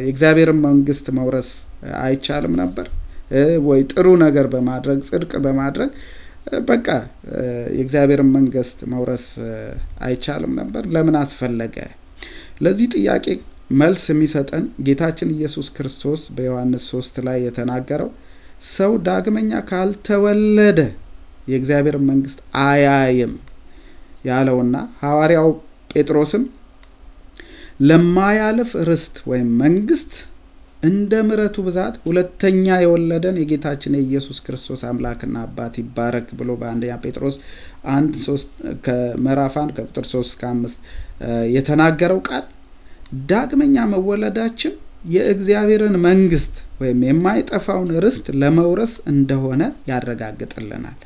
የእግዚአብሔርን 0.00 0.58
መንግስት 0.66 1.06
መውረስ 1.18 1.50
አይቻልም 2.04 2.54
ነበር 2.62 2.86
ወይ? 3.66 3.80
ጥሩ 3.92 4.06
ነገር 4.24 4.46
በማድረግ 4.54 4.98
ጽድቅ 5.08 5.32
በማድረግ 5.44 5.90
በቃ 6.66 6.86
የእግዚአብሔርን 7.72 8.30
መንግስት 8.36 8.78
መውረስ 8.92 9.26
አይቻልም 10.06 10.52
ነበር? 10.60 10.82
ለምን 10.94 11.16
አስፈለገ? 11.20 11.76
ለዚህ 12.64 12.86
ጥያቄ 12.94 13.26
መልስ 13.74 14.02
የሚሰጠን 14.12 14.64
ጌታችን 14.86 15.28
ኢየሱስ 15.36 15.68
ክርስቶስ 15.76 16.22
በዮሐንስ 16.36 16.82
ሶስት 16.92 17.14
ላይ 17.26 17.38
የተናገረው 17.46 18.10
ሰው 18.72 18.92
ዳግመኛ 19.06 19.52
ካልተወለደ 19.70 20.80
የእግዚአብሔር 21.48 21.96
መንግስት 22.10 22.38
አያይም 22.64 23.32
ያለውና 24.24 24.74
ሐዋርያው 25.00 25.48
ጴጥሮስም 25.90 26.44
ለማያልፍ 27.82 28.70
ርስት 28.88 29.16
ወይም 29.30 29.48
መንግስት 29.62 30.12
እንደ 30.82 31.12
ምሕረቱ 31.26 31.56
ብዛት 31.66 31.94
ሁለተኛ 32.06 32.76
የወለደን 32.82 33.36
የጌታችን 33.40 33.96
የኢየሱስ 33.98 34.38
ክርስቶስ 34.46 34.80
አምላክና 34.88 35.36
አባት 35.46 35.74
ይባረክ 35.82 36.28
ብሎ 36.38 36.50
በአንደኛ 36.60 36.94
ጴጥሮስ 37.04 37.36
አንድ 37.92 38.14
ሶስት 38.26 38.48
ከምዕራፍ 38.86 39.54
አንድ 39.62 39.70
ከቁጥር 39.76 40.06
ሶስት 40.12 40.30
እስከ 40.32 40.42
አምስት 40.50 40.80
የተናገረው 41.54 42.20
ቃል 42.28 42.44
ዳግመኛ 43.30 43.76
መወለዳችን 43.92 44.74
የእግዚአብሔርን 45.12 45.96
መንግስት 46.06 46.54
ወይም 46.80 47.00
የማይጠፋውን 47.06 47.90
ርስት 48.04 48.26
ለመውረስ 48.40 48.92
እንደሆነ 49.12 49.62
ያረጋግጥልናል። 49.90 50.98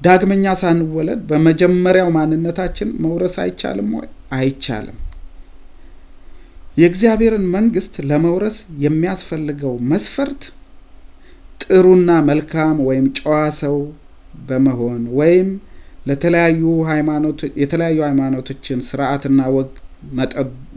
ዳግመኛ 0.00 0.46
ሳንወለድ 0.60 1.20
በመጀመሪያው 1.30 2.08
ማንነታችን 2.16 2.88
መውረስ 3.04 3.36
አይቻልም 3.44 3.90
ወይ? 3.98 4.08
አይቻልም። 4.32 4.98
የእግዚአብሔርን 6.78 7.44
መንግስት 7.54 7.94
ለመውረስ 8.10 8.56
የሚያስፈልገው 8.84 9.74
መስፈርት 9.92 10.42
ጥሩና 11.64 12.10
መልካም 12.28 12.76
ወይም 12.88 13.06
ጨዋ 13.18 13.36
ሰው 13.62 13.76
በመሆን 14.48 15.00
ወይም 15.20 15.48
ለተለያዩ 16.08 16.60
ሃይማኖት 16.90 17.40
የተለያዩ 17.62 17.98
ሃይማኖቶችን 18.08 18.78
ስርዓትና 18.88 19.40
ወግ 19.56 19.72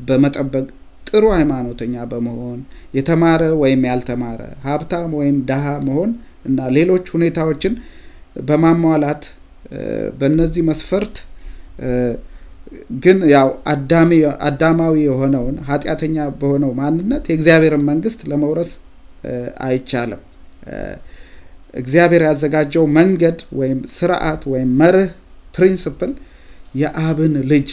በመጠበቅ 0.08 0.66
ጥሩ 1.08 1.24
ሃይማኖተኛ 1.36 1.96
በመሆን 2.12 2.60
የተማረ 2.98 3.44
ወይም 3.62 3.82
ያልተማረ 3.90 4.42
ሀብታም 4.68 5.12
ወይም 5.20 5.38
ደሃ 5.50 5.66
መሆን 5.88 6.12
እና 6.50 6.70
ሌሎች 6.78 7.06
ሁኔታዎችን 7.16 7.74
በማሟላት 8.48 9.24
በእነዚህ 10.20 10.64
መስፈርት 10.70 11.16
ግን 13.04 13.18
ያው 13.34 13.50
አዳማዊ 14.44 14.96
የሆነውን 15.06 15.56
ኃጢአተኛ 15.68 16.28
በሆነው 16.40 16.72
ማንነት 16.80 17.24
የእግዚአብሔርን 17.30 17.84
መንግስት 17.90 18.20
ለመውረስ 18.32 18.72
አይቻልም። 19.66 20.22
እግዚአብሔር 21.74 22.24
ያዘጋጀው 22.28 22.86
መንገድ 22.98 23.38
ወይም 23.60 23.80
ስርዓት 23.96 24.42
ወይም 24.54 24.72
መርህ 24.82 25.10
principle 25.54 26.12
የአብን 26.82 27.34
ልጅ 27.52 27.70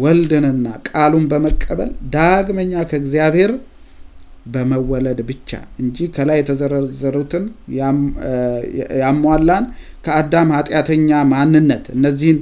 ወልድንና 0.00 0.66
ቃሉን 0.88 1.24
በመቀበል 1.30 1.90
ዳግመኛ 2.14 2.72
ከእግዚአብሔር 2.90 3.52
በመወለድ 4.54 5.20
ብቻ 5.28 5.50
እንጂ 5.82 6.06
ከላይ 6.16 6.38
የተዘረዘሩትን 6.40 7.44
ያሟላን 9.02 9.64
ከአዳም 10.04 10.50
ኃጢአተኛ 10.56 11.10
ማንነት 11.32 11.84
እነዚህን 11.96 12.38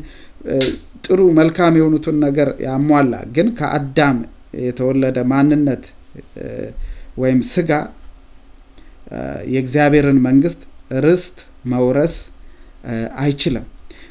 ጥሩ 1.04 1.20
መልካም 1.38 1.74
የሆኑትን 1.78 2.16
ነገር 2.24 2.48
ያሟላ 2.66 3.14
ግን 3.36 3.48
ከአዳም 3.58 4.18
የተወለደ 4.62 5.18
ማንነት 5.32 5.84
ወይም 7.22 7.40
ስጋ 7.52 7.70
የእግዚአብሔርን 9.52 10.18
መንግስት 10.26 10.60
ርስት 11.04 11.38
መውረስ 11.72 12.14
አይችልም። 13.22 13.66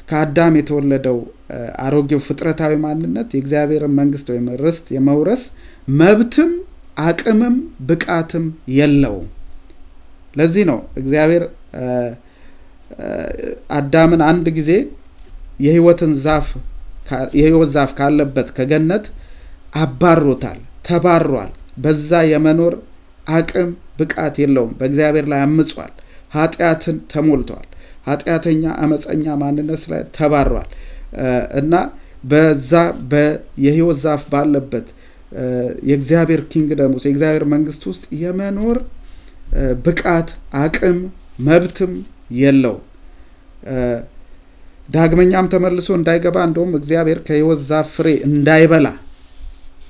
ከአዳም 0.08 0.54
የተወለደው 0.58 1.18
አሮጌው 1.84 2.20
ፍጥረታዊ 2.26 2.74
ማንነት 2.84 3.28
የእግዚአብሔርን 3.34 3.94
መንግስት 4.00 4.26
ወይም 4.32 4.46
ርስት 4.62 4.86
የመውረስ 4.96 5.42
መብትም 6.00 6.50
አቅምም 7.04 7.56
ብቃትም 7.86 8.44
የለውም። 8.76 9.28
ለዚህ 10.34 10.64
ነው 10.70 10.78
እግዚአብሔር 11.00 11.44
አዳምን 13.76 14.22
አንድ 14.28 14.46
ጊዜ 14.58 14.70
የህይወትን 15.60 16.12
ዛፍ 16.24 16.48
የህይወት 17.36 17.70
ዛፍ 17.74 17.90
ካለበት 17.98 18.48
ከገነት 18.56 19.04
አባሮታል፣ 19.76 20.58
ተባሯል። 20.88 21.50
በዛ 21.84 22.10
የመኖር 22.30 22.74
አቅም 23.30 23.68
ብቃት 23.98 24.34
የለውም። 24.42 24.72
በእግዚአብሔር 24.78 25.26
ላይ 25.32 25.40
አምጿል። 25.46 25.92
ኃጢአትን 26.32 26.96
ተሞልቷል። 27.12 27.66
ኃጢአተኛ 28.06 28.64
አመፀኛ 28.82 29.24
ማንነት 29.42 29.82
ላይ 29.92 30.02
ተባሯል 30.16 30.68
እና 31.60 31.74
በዛ 32.24 32.72
የህይወት 33.64 33.98
ዛፍ 34.04 34.22
ባለበት 34.32 34.86
የእግዚአብሔር 35.88 36.40
ኪንግደም 36.52 36.92
ውስጥ 36.96 37.06
የእግዚአብሔር 37.08 37.44
መንግስት 37.52 37.82
ውስጥ 37.90 38.04
የመኖር 38.22 38.78
ብቃት 39.84 40.28
አቅም 40.60 40.98
መብትም 41.46 41.92
የለው። 42.38 42.76
ዳግመኛም 44.88 45.46
ተመልሶ 45.52 45.88
እንዳይገባ 45.98 46.36
እንደውም 46.48 46.72
እግዚአብሔር 46.78 47.18
ከህይወት 47.26 47.60
ዛፍ 47.68 47.88
ፍሬ 47.96 48.08
እንዳይበላ 48.28 48.88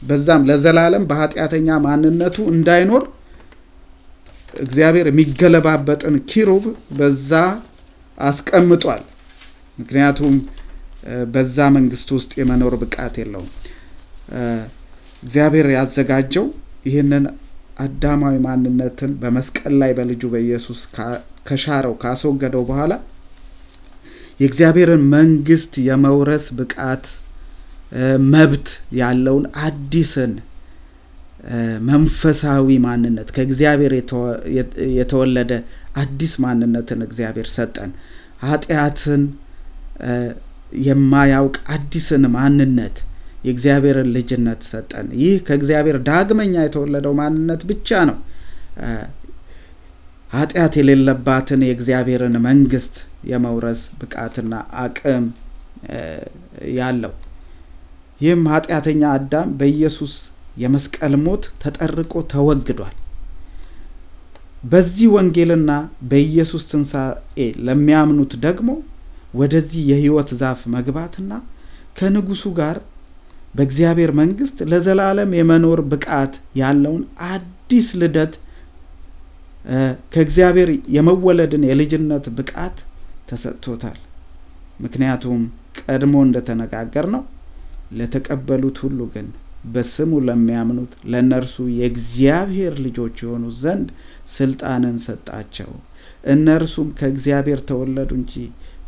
በዛም 0.03 0.43
ለዘላለም 0.49 1.05
በኃጢአተኛ 1.11 1.69
ማንነቱ 1.85 2.37
እንዳይኖር 2.55 3.05
እግዚአብሔር 4.61 5.07
የሚገለባበጥን 5.11 6.17
ኪሩብ 6.31 6.65
በዛ 6.99 7.31
አስቀምጧል። 8.19 9.03
ምክንያቱም 9.79 10.35
በዛ 11.33 11.57
መንግስት 11.77 12.09
ውስጥ 12.17 12.33
የመኖር 12.41 12.75
ብቃት 12.83 13.15
የለውም። 13.23 13.51
እግዚአብሔር 15.23 15.67
ያዘጋጀው 15.75 16.47
ይህንን 16.89 17.25
አዳማዊ 17.85 18.35
ማንነትን 18.47 19.13
በመስቀል 19.23 19.75
ላይ 19.83 19.93
በልጁ 19.99 20.23
በኢየሱስ 20.35 20.81
ከሻረው 21.49 21.95
ካስወገደው 22.03 22.63
በኋላ 22.69 22.93
የእግዚአብሔርን 24.41 25.03
መንግስት 25.13 25.73
የመውረስ 25.89 26.47
ብቃት 26.59 27.05
መብት 28.33 28.69
ያለውን 28.99 29.45
አዲስን 29.65 30.33
መንፈሳዊ 31.89 32.69
ማንነት 32.85 33.29
ከእግዚአብሔር 33.37 33.93
የተወለደ 34.99 35.53
አዲስ 36.03 36.33
ማንነትን 36.45 37.01
እግዚአብሔር 37.07 37.49
ሰጠን። 37.55 37.91
ኃጢአትን 38.45 39.23
የማያውቅ 40.83 41.57
አዲስን 41.75 42.25
ማንነት 42.37 42.97
የእግዚአብሔርን 43.45 44.09
ልጅነት 44.17 44.63
ሰጠን። 44.71 45.09
ይህ 45.21 45.35
ከእግዚአብሔር 45.47 45.97
ዳግመኛ 46.09 46.55
የተወለደው 46.65 47.15
ማንነት 47.21 47.63
ብቻ 47.71 47.99
ነው 48.11 48.17
ኃጢአት 50.31 50.75
የሌለባትን 50.81 51.61
የእግዚአብሔርን 51.67 52.37
መንግስት 52.47 52.95
የመውረስ 53.25 53.81
ብቃትና 54.01 54.53
አቅም 54.83 55.25
ያለው። 56.77 57.13
ይህም 58.21 58.43
ኃጢአተኛ 58.53 59.03
አዳም 59.15 59.49
በኢየሱስ 59.61 60.13
የመስቀል 60.63 61.15
ሞት 61.25 61.45
ተጠርቆ 61.63 62.13
ተወግዷል። 62.33 62.97
በዚህ 64.65 65.09
ወንጌልና 65.15 65.71
በኢየሱስ 66.11 66.63
ትንሣኤ 66.71 67.39
ለሚያምኑት 67.67 68.35
ደግሞ 68.45 68.69
ወደዚህ 69.35 69.83
የህይወት 69.91 70.31
ዛፍ 70.41 70.61
መግባትና 70.75 71.33
ከንጉሱ 71.99 72.45
ጋር 72.59 72.77
በእግዚአብሔር 73.55 74.11
መንግስት 74.21 74.59
ለዘላለም 74.71 75.31
የመኖር 75.39 75.81
ብቃት 75.91 76.33
ያለውን 76.61 77.03
አዲስ 77.29 77.89
ልደት 78.01 78.33
ከእግዚአብሔር 80.15 80.71
የመወለድን 80.97 81.63
የልጅነት 81.69 82.25
ብቃት 82.39 82.79
ተሰጥቶታል። 83.29 83.99
ምክንያቱም 84.85 85.41
ቀድሞ 85.83 86.15
እንደተነጋገር 86.27 87.07
ነው 87.15 87.23
ለተቀበሉት 87.99 88.77
ሁሉ 88.85 89.01
ግን 89.15 89.27
በስሙ 89.75 90.13
ለሚያምኑት 90.27 90.93
ለእነርሱ 91.13 91.57
የእግዚአብሔር 91.79 92.75
ልጆች 92.87 93.17
የሆኑ 93.25 93.45
ዘንድ 93.61 93.89
ስልጣንን 94.35 94.97
ሰጣቸው። 95.07 95.71
እነርሱም 96.27 96.89
ከእግዚአብሔር 96.99 97.61
ተወለዱ 97.71 98.11
እንጂ 98.21 98.35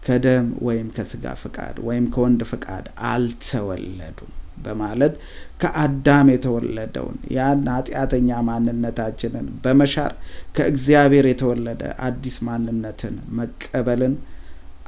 ከደም 0.06 0.48
ወይም 0.66 0.88
ከስጋ 0.96 1.26
ፍቃድ 1.40 1.76
ወይም 1.86 2.04
ከወንድ 2.14 2.42
ፍቃድ 2.50 2.84
አልተወለዱም 3.10 4.32
በማለት 4.64 5.14
ከአዳም 5.60 6.28
የተወለደውን 6.32 7.18
ያን 7.34 7.62
ኃጢአተኛ 7.74 8.30
ማንነታችንን 8.48 9.46
በመሻር 9.62 10.12
ከእግዚአብሔር 10.56 11.26
የተወለደ 11.30 11.82
አዲስ 12.06 12.36
ማንነትን 12.48 13.14
መቀበልን 13.38 14.14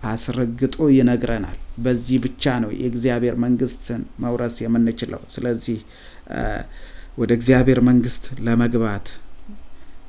አስረግጦ 0.08 0.76
ይነግረናል። 0.96 1.56
በዚህ 1.84 2.18
ብቻ 2.24 2.44
ነው 2.62 2.70
የእግዚአብሔር 2.76 3.36
መንግስትን 3.44 4.02
መውረስ 4.24 4.56
የምንችለው። 4.64 5.22
ስለዚህ 5.34 5.78
ወደ 7.18 7.30
እግዚአብሔር 7.38 7.80
መንግስት 7.88 8.24
ለመግባት 8.46 9.06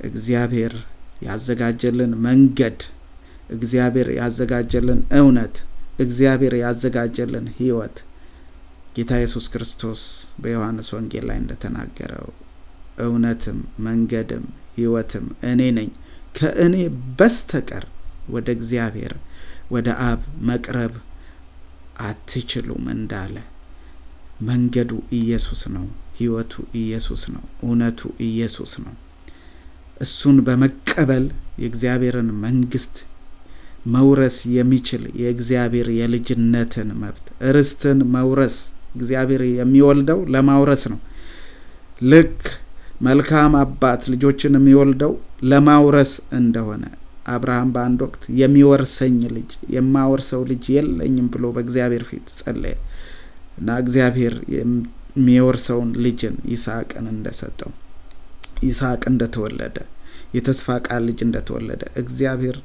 እግዚአብሔር 0.09 0.73
ያዘጋጀልን 1.25 2.11
መንገድ፣ 2.25 2.79
እግዚአብሔር 3.49 4.07
ያዘጋጀልን 4.19 4.99
እውነት፣ 5.19 5.55
እግዚአብሔር 5.99 6.53
ያዘጋጀልን 6.61 7.47
ህይወት 7.57 7.97
ጌታ 8.95 9.11
ኢየሱስ 9.19 9.45
ክርስቶስ 9.53 10.01
በዮሐንስ 10.41 10.87
ወንጌል 10.95 11.25
ላይ 11.29 11.37
እንደተናገረው 11.41 12.27
እውነትም 13.05 13.57
መንገድም 13.85 14.45
ህይወትም 14.77 15.25
እኔ 15.49 15.61
ነኝ፣ 15.77 15.89
ከእኔ 16.35 16.75
በስተቀር 17.19 17.85
ወደ 18.29 18.47
እግዚአብሔር 18.57 19.13
ወደ 19.71 19.89
አብ 20.07 20.21
መቅረብ 20.49 20.93
አትችሉም 22.03 22.85
እንዳለ 22.95 23.35
መንገዱ 24.49 24.91
ኢየሱስ 25.17 25.61
ነው፣ 25.75 25.85
ህይወቱ 26.19 26.53
ኢየሱስ 26.81 27.23
ነው፣ 27.33 27.43
እውነቱ 27.63 27.99
ኢየሱስ 28.27 28.73
ነው። 28.85 28.93
እሱን 30.01 30.37
በመቀበል 30.47 31.25
የእግዚአብሔርን 31.61 32.29
መንግስት 32.43 32.95
መውረስ 33.87 34.37
የሚችል 34.55 35.03
የእግዚአብሔር 35.21 35.87
የልጅነትን 35.97 36.89
መብት 37.01 37.25
ርስትን 37.55 37.99
መውረስ 38.15 38.57
እግዚአብሔር 38.99 39.41
የሚወልደው 39.51 40.19
ለማውረስ 40.35 40.83
ነው። 40.93 40.99
ልክ 42.01 42.39
መልካም 43.01 43.53
አባት 43.61 44.01
ልጆችን 44.13 44.57
የሚወልደው 44.57 45.13
ለማውረስ 45.51 46.11
እንደሆነ 46.39 46.85
አብርሃም 47.33 47.69
በአንድ 47.75 47.99
ወቅት 48.05 48.23
የሚወርሰኝ 48.39 49.17
ልጅ 49.35 49.51
የማወርሰው 49.75 50.41
ልጅ 50.51 50.63
የለኝም 50.75 51.27
ብሎ 51.33 51.45
በእግዚአብሔር 51.55 52.03
ፊት 52.09 52.27
ጸለየ 52.39 52.75
እና 53.59 53.77
እግዚአብሔር 53.83 54.35
የሚወርሰውን 54.55 55.89
ልጅን 56.05 56.35
ይስሐቅን 56.53 57.07
እንደሰጠው 57.13 57.71
ይስሐቅ 58.67 59.03
እንደተወለደ 59.11 59.77
የተስፋ 60.33 60.77
ቃል 60.87 61.03
ልጅ 61.09 61.19
እንደተወለደ 61.27 61.83
እግዚአብሔር 62.01 62.57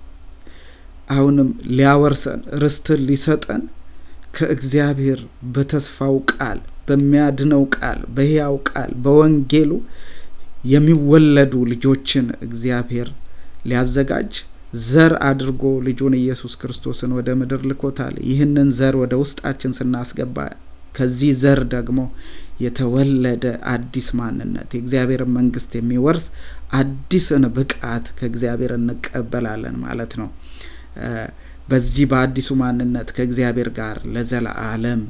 አሁንም 1.09 1.49
ሊያወርሰን 1.79 2.41
ርስትን 2.63 3.01
ሊሰጠን 3.09 3.63
ከእግዚአብሔር 4.35 5.21
በተስፋው 5.55 6.17
ቃል 6.33 6.59
በሚያድነው 6.89 7.63
ቃል 7.77 8.01
በሕያው 8.17 8.57
ቃል 8.71 8.91
በወንጌሉ 9.05 9.71
የሚወለዱ 10.73 11.55
ልጆችን 11.73 12.27
እግዚአብሔር 12.47 13.09
ሊያዘጋጅ 13.67 14.33
ዘር 14.85 15.13
አድርጎ 15.29 15.63
ልጁን 15.87 16.15
ኢየሱስ 16.21 16.55
ክርስቶስን 16.61 17.11
ወደ 17.19 17.29
ምድር 17.41 17.61
ልኮታል። 17.71 18.15
ይህንን 18.31 18.69
ዘር 18.79 18.95
ወደ 19.03 19.15
ውስጣችን 19.23 19.77
ስናስገባ 19.79 20.37
ከዚህ 20.95 21.31
ዘር 21.43 21.61
ደግሞ 21.73 22.01
የተወለደ 22.65 23.45
አዲስ 23.73 24.09
ማንነት 24.19 24.71
የእግዚአብሔርን 24.75 25.33
መንግስት 25.39 25.73
የሚወርስ 25.79 26.25
አዲስን 26.79 27.45
ብቃት 27.57 28.07
ከእግዚአብሔር 28.19 28.73
እንቀበላለን 28.79 29.77
ማለት 29.85 30.13
ነው። 30.21 30.29
በዚህ 31.65 32.07
በአዲሱ 32.11 32.49
ማንነት 32.61 33.09
ከእግዚአብሔር 33.17 33.69
ጋር 33.79 33.99
ለዘለዓለም 34.15 35.03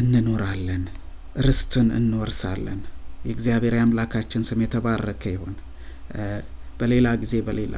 እንኖራለን፣ 0.00 0.84
ርስትን 1.46 1.88
እንወርሳለን። 1.98 2.80
የእግዚአብሔር 3.26 3.74
የአምላካችን 3.76 4.46
ስም 4.48 4.62
የተባረከ 4.64 5.22
ይሁን። 5.34 5.54
በሌላ 6.80 7.08
ጊዜ 7.22 7.34
በሌላ 7.46 7.74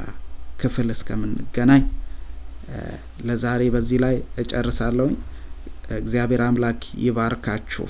ክፍል 0.62 0.88
እስከምንገናኝ 0.94 1.84
ለዛሬ 3.26 3.62
በዚህ 3.74 3.98
ላይ 4.05 4.14
እጨርሳለሁኝ። 4.42 5.16
እግዚአብሔር 5.96 6.42
አምላክ 6.46 6.82
ይባርካችሁ። 7.05 7.88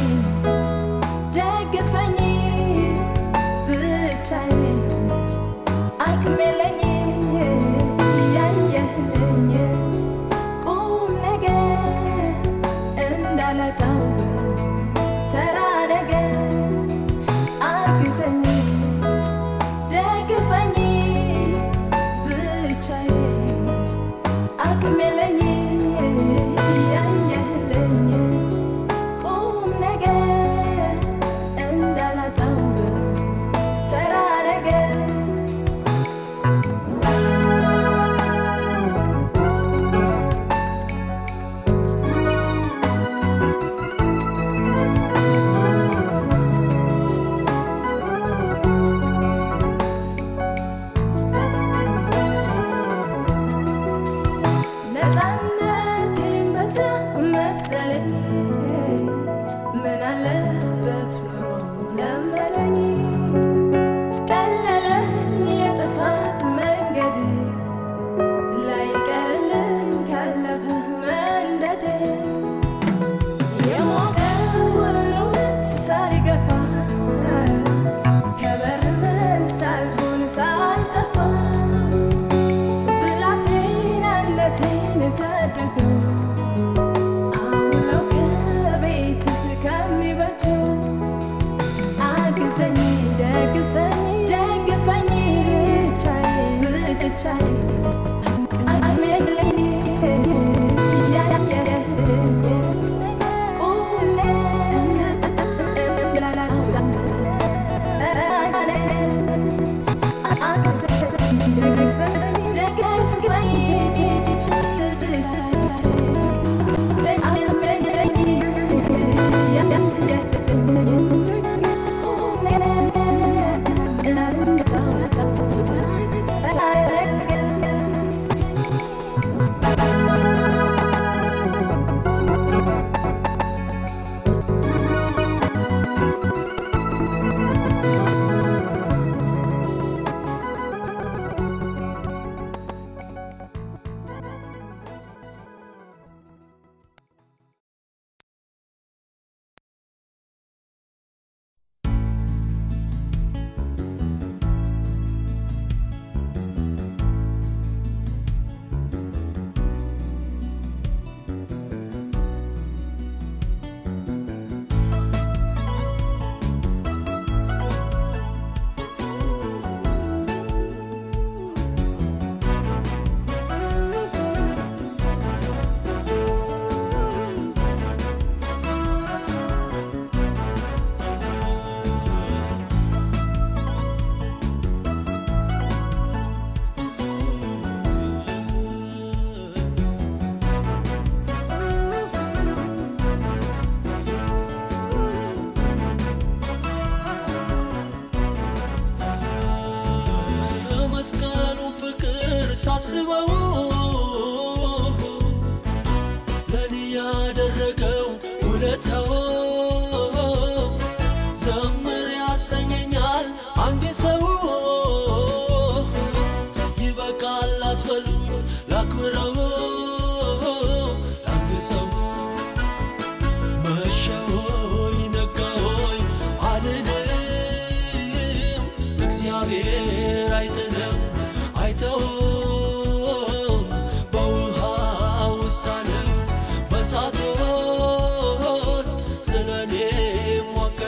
you. 0.00 0.41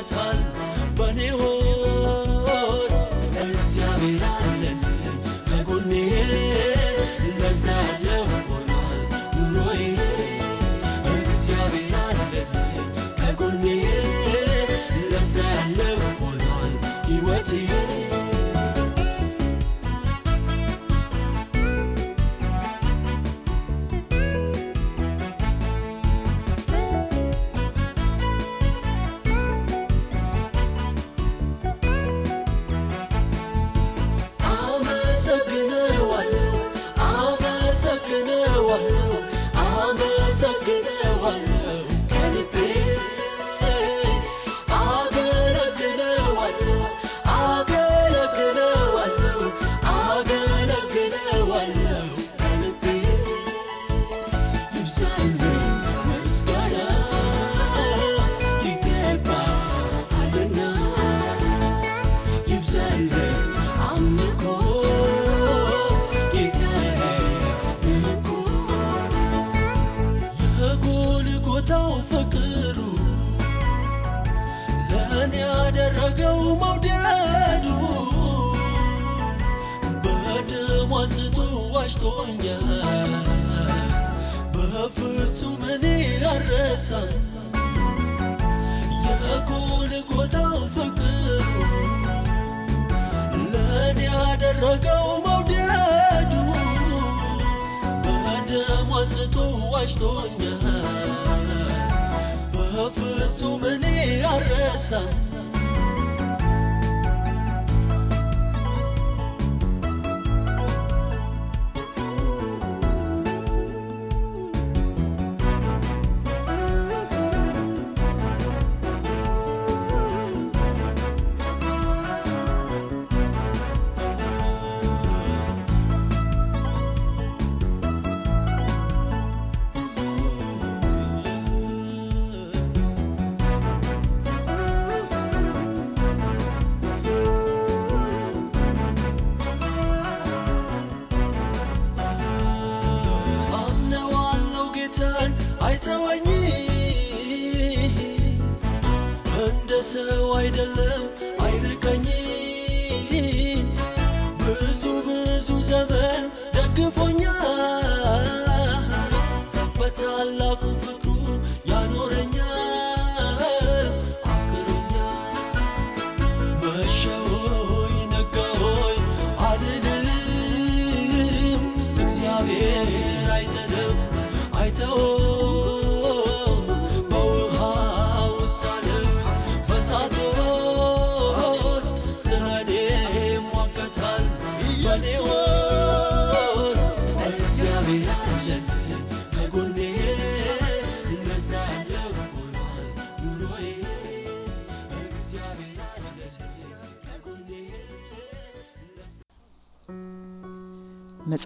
vatan 0.05 0.37
Bana 0.99 1.37
o 1.37 1.54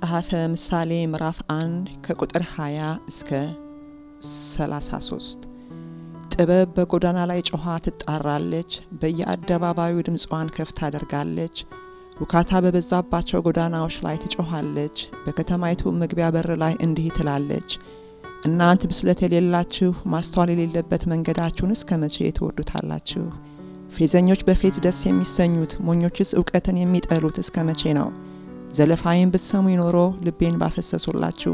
መጽሐፈ 0.09 0.39
ምሳሌ 0.53 0.91
ምዕራፍ 1.13 1.39
1 1.53 1.89
ከቁጥር 2.05 2.43
20 2.51 2.85
እስከ 3.11 3.31
33 4.27 5.43
ጥበብ 6.33 6.69
በጎዳና 6.77 7.19
ላይ 7.31 7.41
ጮኻ 7.49 7.75
ትጣራለች፣ 7.87 8.71
በየአደባባዩ 9.01 9.97
ድምጿን 10.07 10.53
ከፍ 10.57 10.71
ታደርጋለች። 10.79 11.57
ውካታ 12.23 12.61
በበዛባቸው 12.67 13.45
ጎዳናዎች 13.49 13.99
ላይ 14.07 14.17
ትጮኻለች። 14.25 14.97
በከተማይቱ 15.27 15.93
መግቢያ 16.01 16.29
በር 16.37 16.51
ላይ 16.65 16.75
እንዲህ 16.87 17.11
ትላለች፣ 17.19 17.69
እናንት 18.45 18.85
ብስለት 18.93 19.23
የሌላችሁ 19.27 19.93
ማስተዋል 20.15 20.53
የሌለበት 20.55 21.05
መንገዳችሁን 21.13 21.77
እስከ 21.77 22.01
መቼ 22.05 22.33
ትወዱታላችሁ? 22.39 23.25
ፌዘኞች 23.91 24.43
በፌዝ 24.49 24.79
ደስ 24.87 25.03
የሚሰኙት 25.09 25.75
ሞኞችስ 25.87 26.33
እውቀትን 26.41 26.83
የሚጠሉት 26.83 27.39
እስከ 27.45 27.59
መቼ 27.71 27.95
ነው? 28.01 28.11
ዘለፋዬን 28.73 29.33
ብትሰሙ 29.33 29.67
ኖሮ 29.81 29.97
ልቤን 30.27 30.57
ባፈሰሱላችሁ 30.61 31.53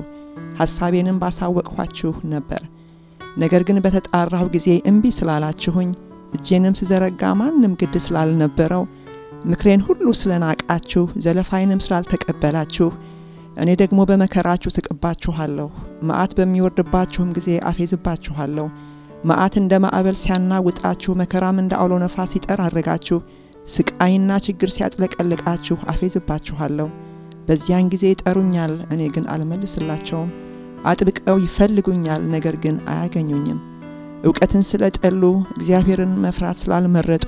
ሐሳቤንም 0.60 1.20
ባሳወቅኋችሁ 1.22 2.12
ነበር። 2.32 2.62
ነገር 3.36 3.62
ግን 3.68 3.78
በተጣራሁ 3.84 4.44
ጊዜ 4.56 4.68
እምቢ 4.90 5.04
ስላላችሁኝ 5.18 5.90
እጄንም 6.36 6.76
ስዘረጋ 6.80 7.22
ማንም 7.40 7.72
ግድ 7.80 7.94
ስላልነበረው 8.06 8.84
ምክሬን 9.44 9.80
ሁሉ 9.86 10.06
ስለናቃችሁ 10.20 11.04
ዘለፋይንም 11.24 11.82
ስላልተቀበላችሁ 11.84 12.88
እኔ 13.62 13.70
ደግሞ 13.82 14.00
በመከራችሁ 14.10 14.70
ትቅባችኋለሁ። 14.76 15.68
መዓት 16.08 16.32
በሚወርድባችሁም 16.38 17.32
ጊዜ 17.36 17.50
አፌዝባችኋለሁ። 17.70 18.66
መዓት 19.24 19.54
እንደ 19.60 19.74
ማዕበል 19.84 20.16
ሲያናውጣችሁ፣ 20.22 21.12
መከራም 21.20 21.58
እንደ 21.62 21.72
አውሎ 21.80 21.94
ነፋስ 22.02 22.32
ሲጠራርጋችሁ፣ 22.34 23.18
ስቃይና 23.66 24.30
ችግር 24.46 24.68
ሲያጥለቀልቃችሁ 24.74 25.76
አፌዝባችኋለሁ። 25.92 26.88
በዚያን 27.46 27.88
ጊዜ 27.92 28.04
ይጠሩኛል፣ 28.10 28.74
እኔ 28.94 29.02
ግን 29.14 29.24
አልመልስላቸውም። 29.32 30.30
አጥብቀው 30.86 31.36
ይፈልጉኛል፣ 31.44 32.22
ነገር 32.34 32.56
ግን 32.64 32.76
አያገኙኝም። 32.92 33.60
እውቀትን 34.24 34.62
ስለጠሉ፣ 34.68 35.22
እግዚአብሔርን 35.54 36.12
መፍራት 36.24 36.58
ስላልመረጡ፣ 36.62 37.26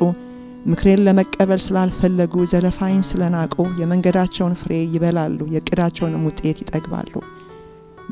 ምክሬን 0.66 1.02
ለመቀበል 1.06 1.60
ስላልፈለጉ፣ 1.66 2.44
ዘለፋይን 2.52 3.02
ስለናቁ 3.10 3.56
የመንገዳቸውን 3.80 4.54
ፍሬ 4.60 4.72
ይበላሉ፣ 4.94 5.38
የእቅዳቸውንም 5.54 6.24
ውጤት 6.28 6.58
ይጠግባሉ። 6.62 7.12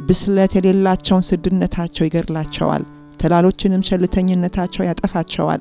ብስለት 0.01 0.53
የሌላቸውን 0.59 1.27
ስድነታቸው 1.29 2.05
ይገድላቸዋል፣ 2.07 2.85
ተላሎችንም 3.21 3.85
ቸልተኝነታቸው 3.89 4.83
ያጠፋቸዋል። 4.89 5.61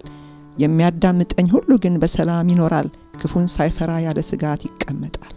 የሚያዳምጠኝ 0.58 1.47
ሁሉ 1.54 1.72
ግን 1.84 1.95
በሰላም 2.01 2.51
ይኖራል፣ 2.54 2.89
ክፉን 3.22 3.47
ሳይፈራ 3.54 3.91
ያለ 4.06 4.20
ስጋት 4.30 4.62
ይቀመጣል። 4.68 5.36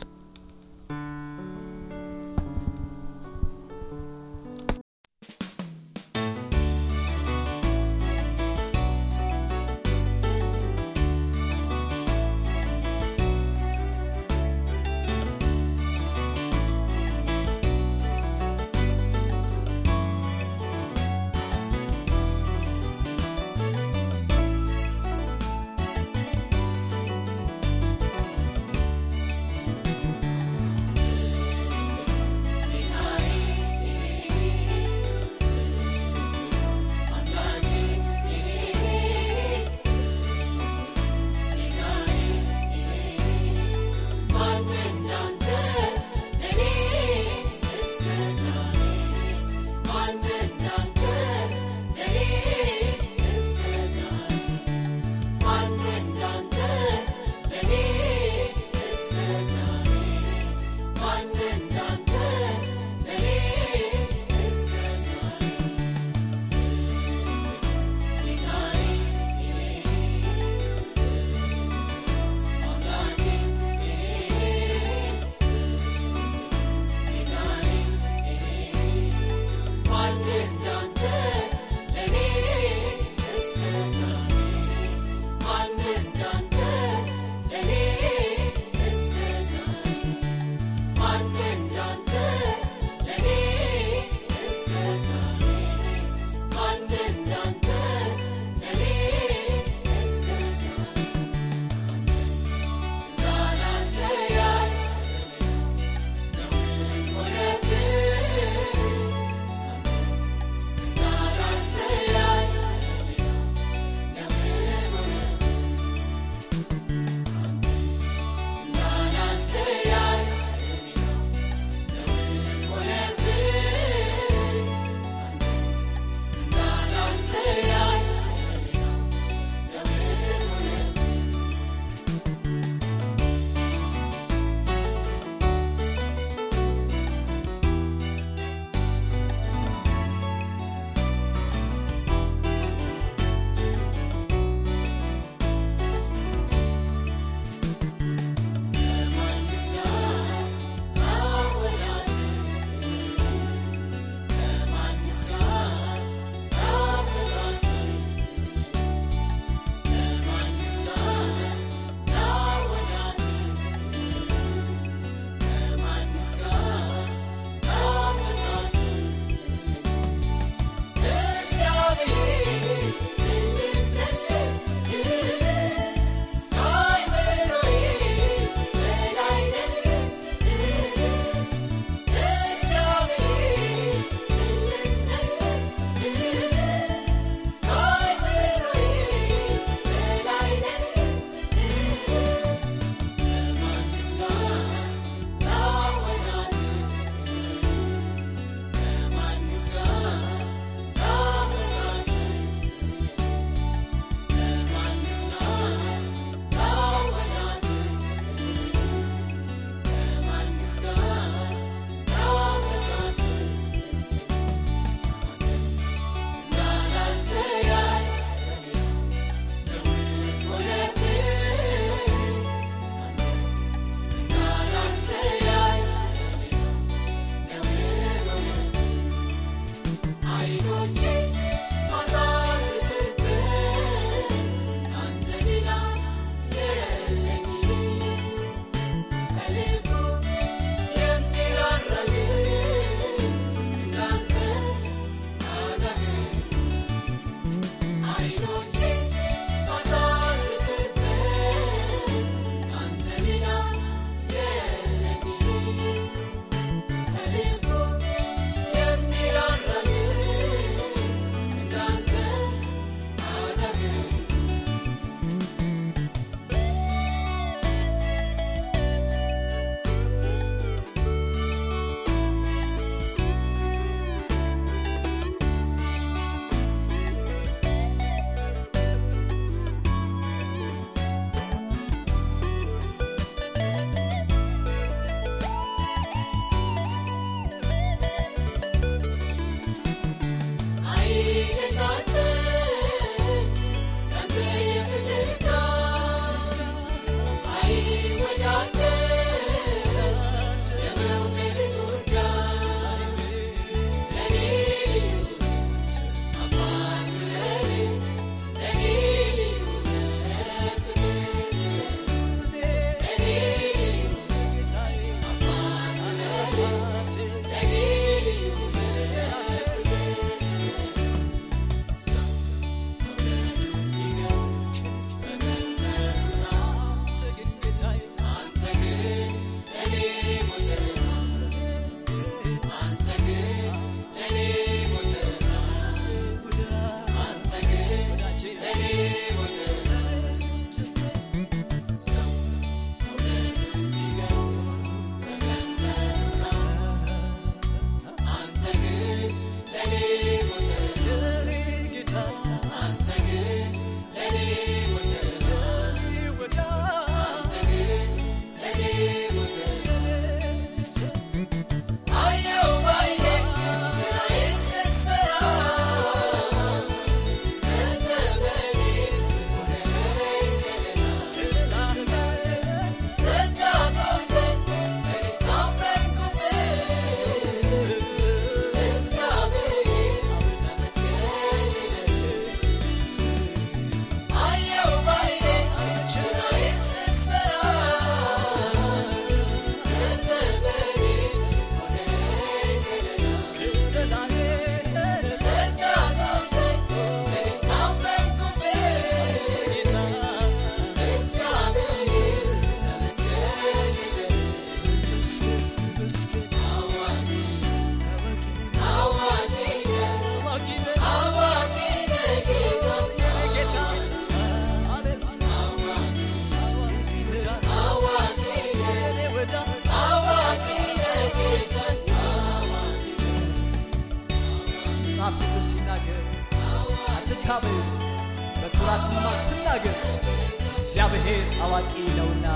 እግዚአብሔር 430.97 431.43
አዋቂ 431.65 431.91
ነውና። 432.17 432.47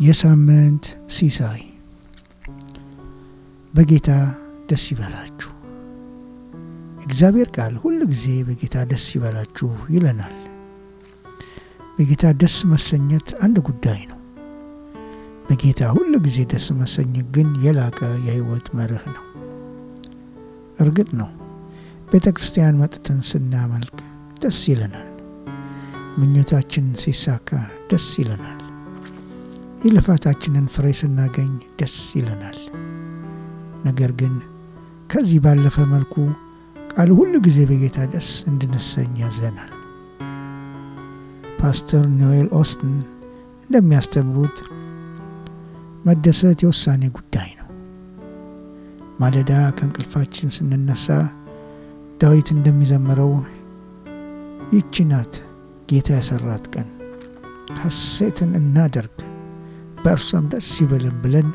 የሳምንት 0.00 0.84
ሲሳይ 1.10 1.62
በጌታ 3.74 4.10
ደስ 4.68 4.84
ይበላችሁ። 4.92 5.59
እግዚአብሔር 7.10 7.48
ቃል 7.54 7.74
ሁል 7.82 7.98
ጊዜ 8.10 8.24
በጌታ 8.48 8.76
ደስ 8.90 9.04
ይበላችሁ 9.14 9.70
ይለናል። 9.94 10.34
በጌታ 11.96 12.24
ደስ 12.42 12.56
መሰኘት 12.72 13.28
አንድ 13.44 13.56
ጉዳይ 13.68 14.00
ነው። 14.10 14.18
በጌታ 15.48 15.88
ሁል 15.96 16.12
ጊዜ 16.26 16.38
ደስ 16.52 16.66
መሰኘት 16.80 17.26
ግን 17.36 17.48
የላቀ 17.64 17.98
የሕይወት 18.26 18.66
መርህ 18.78 19.04
ነው። 19.14 19.24
እርግጥ 20.78 21.08
ነው 21.20 21.30
ቤተ 22.08 22.26
ክርስቲያን 22.36 22.78
መጥተን 22.80 23.20
ስናመልክ 23.30 23.96
ደስ 24.42 24.60
ይለናል። 24.70 25.08
ምኞታችን 26.18 26.86
ሲሳካ 27.02 27.50
ደስ 27.90 28.06
ይለናል። 28.20 28.56
የልፋታችንን 29.82 30.68
ፍሬ 30.74 30.86
ስናገኝ 30.98 31.50
ደስ 31.78 31.96
ይለናል። 32.18 32.58
ነገር 33.84 34.12
ግን 34.20 34.34
ከዚህ 35.10 35.38
ባለፈ 35.44 35.78
መልኩ 35.92 36.14
ቃሉ 37.00 37.12
ሁሉ 37.18 37.34
ጊዜ 37.44 37.58
በጌታ 37.68 37.98
ደስ 38.12 38.26
እንድንሰኝ 38.48 39.12
ያዘናል። 39.20 39.70
ፓስተር 41.60 42.02
ኖኤል 42.16 42.48
ኦስትን 42.58 42.90
እንደሚያስተምሩት 43.62 44.58
መደሰት 46.04 46.58
የውሳኔ 46.64 47.02
ጉዳይ 47.16 47.48
ነው። 47.52 47.68
ማለዳ 49.22 49.52
ከእንቅልፋችን 49.78 50.54
ስንነሳ 50.56 51.06
ዳዊት 52.20 52.50
እንደሚዘምረው 52.56 53.32
ይህች 54.68 54.96
ናት 55.12 55.34
ጌታ 55.88 56.10
የሰራት 56.18 56.66
ቀን፣ 56.74 56.88
ሐሴትን 57.82 58.52
እናደርግ 58.60 59.16
በእርሷም 60.04 60.50
ደስ 60.54 60.72
ይበልን 60.82 61.18
ብለን 61.24 61.48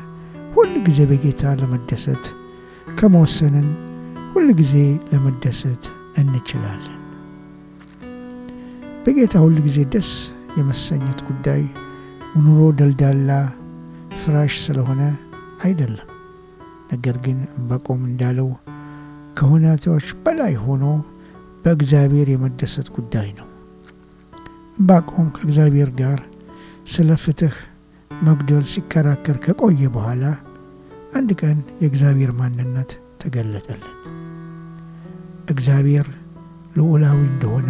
ሁል 0.54 0.72
ጊዜ 0.88 1.00
በጌታ 1.12 1.54
ለመደሰት 1.62 2.24
ከመወሰንን 2.98 3.68
ሁል 4.36 4.48
ጊዜ 4.58 4.74
ለመደሰት 5.10 5.84
እንችላለን። 6.20 6.96
በጌታ 9.04 9.34
ሁል 9.44 9.56
ጊዜ 9.66 9.78
ደስ 9.94 10.10
የመሰኘት 10.56 11.20
ጉዳይ 11.28 11.62
ኑሮ 12.38 12.60
ደልዳላ 12.78 13.30
ፍራሽ 14.20 14.54
ስለሆነ 14.64 15.02
አይደለም። 15.64 16.08
ነገር 16.92 17.16
ግን 17.24 17.38
ዕንባቆም 17.52 18.00
እንዳለው 18.08 18.48
ከሁኔታዎች 19.36 20.08
በላይ 20.24 20.54
ሆኖ 20.64 20.84
በእግዚአብሔር 21.64 22.30
የመደሰት 22.32 22.90
ጉዳይ 22.96 23.30
ነው። 23.38 23.48
ዕንባቆም 24.78 25.30
ከእግዚአብሔር 25.36 25.92
ጋር 26.00 26.20
ስለ 26.86 27.16
ፍትህ 27.24 27.56
መጉደል 28.10 28.66
ሲከራከር 28.72 29.38
ከቆየ 29.44 29.88
በኋላ 29.96 30.24
አንድ 31.14 31.32
ቀን 31.42 31.58
የእግዚአብሔር 31.82 32.32
ማንነት 32.34 32.92
ተገለጠለት። 33.22 34.15
እግዚአብሔር 35.48 36.06
ልዑላዊ 36.76 37.18
እንደሆነ 37.28 37.68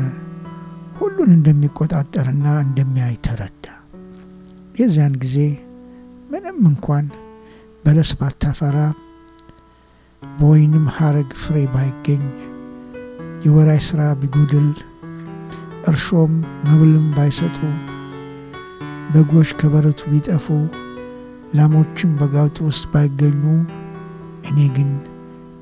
ሁሉን 0.98 1.30
እንደሚቆጣጠርና 1.34 2.46
እንደሚያይ 2.64 3.16
ተረዳ። 3.26 3.64
የዚያን 4.78 5.14
ጊዜ 5.22 5.36
ምንም 6.30 6.58
እንኳን 6.70 7.06
በለስ 7.84 8.10
ባታፈራ፣ 8.20 8.78
በወይንም 10.22 10.86
ሐረግ 10.96 11.30
ፍሬ 11.42 11.56
ባይገኝ፣ 11.74 12.24
የወራይ 13.44 13.80
ሥራ 13.88 14.02
ቢጎድል፣ 14.20 14.68
እርሾም 15.90 16.32
መብልም 16.66 17.06
ባይሰጡ 17.16 17.58
በጎች 19.12 19.50
ከበረቱ 19.60 20.00
ቢጠፉ 20.12 20.46
ላሞችም 21.56 22.12
በጋጡ 22.20 22.56
ውስጥ 22.68 22.84
ባይገኙ 22.92 23.42
እኔ 24.48 24.58
ግን 24.76 24.90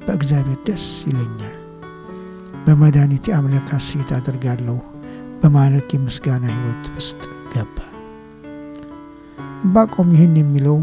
በእግዚአብሔር 0.06 0.60
ደስ 0.66 0.86
ይለኛል፣ 1.08 1.54
በመድኃኒቴ 2.66 3.26
አምላክ 3.36 3.68
ሐሴት 3.74 4.10
አደርጋለሁ 4.16 4.76
በማለት 5.40 5.88
የምስጋና 5.94 6.44
ሕይወት 6.52 6.84
ውስጥ 6.96 7.22
ገባ። 7.52 7.76
ዕንባቆም 9.64 10.08
ይህን 10.14 10.36
የሚለው 10.40 10.78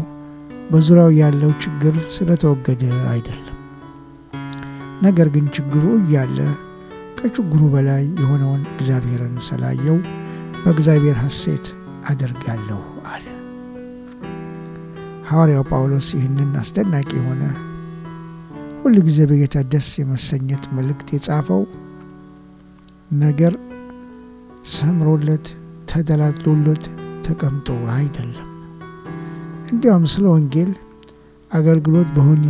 በዙሪያው 0.70 1.10
ያለው 1.20 1.50
ችግር 1.64 1.94
ስለተወገደ 2.14 2.82
አይደለም። 3.12 3.58
ነገር 5.02 5.28
ግን 5.34 5.46
ችግሩ 5.56 5.84
እያለ 6.00 6.38
ከችግሩ 7.18 7.62
በላይ 7.72 8.04
የሆነውን 8.20 8.62
እግዚአብሔርን 8.72 9.36
ስላየው 9.46 9.98
በእግዚአብሔር 10.62 11.16
ሐሴት 11.22 11.66
አደርጋለሁ 12.10 12.80
አለ። 13.12 13.26
ሐዋርያው 15.28 15.64
ጳውሎስ 15.70 16.08
ይህንን 16.16 16.50
አስደናቂ 16.62 17.10
የሆነ 17.20 17.42
ሁል 18.82 18.96
ጊዜ 19.06 19.18
በጌታ 19.30 19.56
ደስ 19.72 19.88
የመሰኘት 19.98 20.64
መልእክት 20.76 21.08
የጻፈው 21.14 21.62
ነገር 23.22 23.54
ሰምሮለት 24.72 25.46
ተደላድሎለት 25.90 26.84
ተቀምጦ 27.26 27.68
አይደለም። 27.94 28.48
እንዲያውም 29.68 30.06
ስለ 30.12 30.24
ወንጌል 30.34 30.70
አገልግሎት 31.50 32.08
በሆኒ 32.16 32.44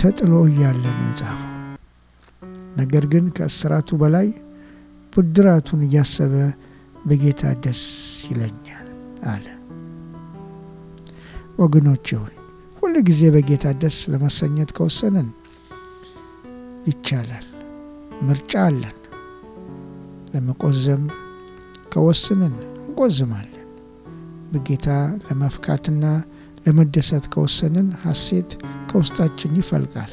ተጥሎ 0.00 0.32
እያለ 0.48 0.84
ነው 0.92 1.06
የጻፈው። 1.10 1.46
ነገር 2.76 3.06
ግን 3.12 3.24
ከእስራቱ 3.36 3.98
በላይ 4.02 4.28
ብድራቱን 5.12 5.80
እያሰበ 5.86 6.34
በጌታ 7.04 7.52
ደስ 7.64 7.82
ይለኛል 8.28 8.86
አለ። 9.28 9.46
ወገኖቼ 11.58 12.06
ሆይ 12.20 12.34
ሁል 12.90 13.02
ጊዜ 13.08 13.22
በጌታ 13.34 13.64
ደስ 13.82 13.96
ለመሰኘት 14.12 14.70
ከወሰንን 14.76 15.26
ይቻላል። 16.86 17.44
ምርጫ 18.20 18.52
አለን። 18.62 18.96
ለመቆዘም 20.32 21.02
ከወስንን 21.92 22.54
እንቆዝማለን። 22.78 23.68
በጌታ 24.52 24.88
ለመፍካትና 25.26 26.04
ለመደሰት 26.66 27.26
ከወሰንን 27.34 27.88
ሐሴት 28.02 28.50
ከውስጣችን 28.90 29.54
ይፈልቃል። 29.60 30.12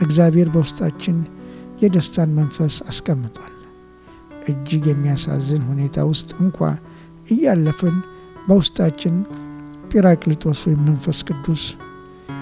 እግዚአብሔር 0.00 0.50
በውስጣችን 0.54 1.18
የደስታን 1.82 2.32
መንፈስ 2.38 2.76
አስቀምጧል። 2.88 3.52
እጅግ 4.46 4.86
የሚያሳዝን 4.90 5.64
ሁኔታ 5.70 6.04
ውስጥ 6.12 6.30
እንኳ 6.44 6.60
እያለፍን 7.28 7.98
በውስጣችን 8.46 9.16
ጲራቅሊጦስ 9.92 10.60
ወይም 10.66 10.80
መንፈስ 10.88 11.18
ቅዱስ 11.28 11.64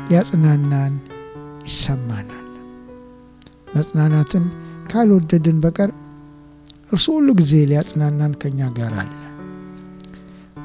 ሊያጽናናን 0.09 0.95
ይሰማናል። 1.65 2.47
መጽናናትን 3.75 4.45
ካልወደድን 4.93 5.59
በቀር 5.65 5.91
እርሱ 6.93 7.07
ሁሉ 7.17 7.29
ጊዜ 7.41 7.53
ሊያጽናናን 7.71 8.33
ከኛ 8.43 8.71
ጋር 8.79 8.95
አለ። 9.01 9.13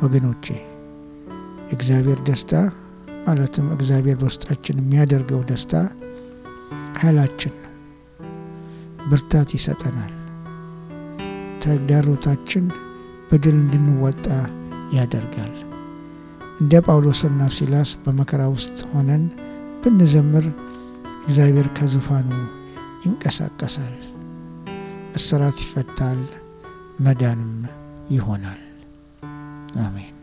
ወገኖቼ 0.03 0.45
የእግዚአብሔር 1.67 2.19
ደስታ 2.27 2.53
ማለትም 3.27 3.67
እግዚአብሔር 3.75 4.17
በውስጣችን 4.21 4.81
የሚያደርገው 4.81 5.41
ደስታ 5.51 5.73
ኃይላችን 7.01 7.53
ነው። 7.55 7.71
ብርታት 9.09 9.49
ይሰጠናል። 9.57 10.13
ተግዳሮታችን 11.63 12.65
በድል 13.29 13.55
እንድንወጣ 13.57 14.25
ያደርጋል። 14.95 15.53
እንደ 16.59 16.73
ጳውሎስና 16.85 17.41
ሲላስ 17.55 17.89
በመከራ 18.03 18.41
ውስጥ 18.53 18.77
ሆነን 18.91 19.23
ብንዘምር 19.81 20.45
እግዚአብሔር 21.25 21.67
ከዙፋኑ 21.77 22.29
ይንቀሳቀሳል። 23.05 23.95
እስራት 25.15 25.57
ይፈታል፣ 25.65 26.21
መዳንም 26.99 27.53
ይሆናል። 28.09 28.61
አሜን። 29.83 30.14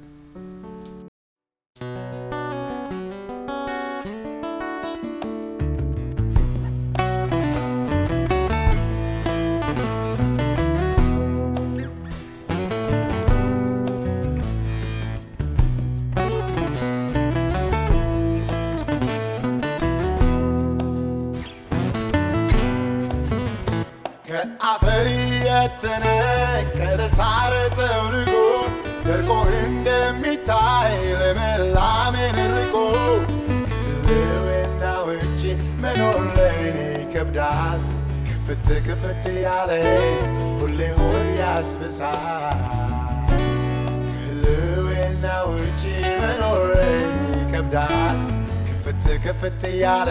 ክፍት 49.45 49.62
ያለ 49.74 50.11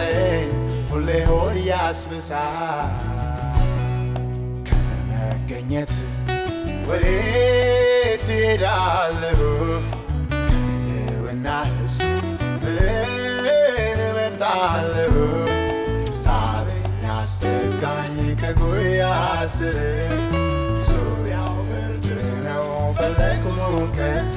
ሁሌ 0.90 1.10
ሆድ 1.28 1.56
ያስብሳል። 1.68 2.88
ከመገኘት 4.68 5.92
ወዴት 6.88 8.26
እሄዳለሁ? 8.34 9.40
ከህልውናህስ 10.48 11.96
ምን 12.62 13.18
እመርጣለሁ? 14.00 15.14
ሳበኝ 16.20 16.84
አስጠጋኝ 17.16 18.14
ከጉያ 18.42 19.02
ስር 19.56 19.78
ዙሪያው 20.88 21.56
ብርድ 21.70 22.06
ነው 22.46 22.66
ፈለግኩ 22.98 23.44
ሙቀት 23.72 24.28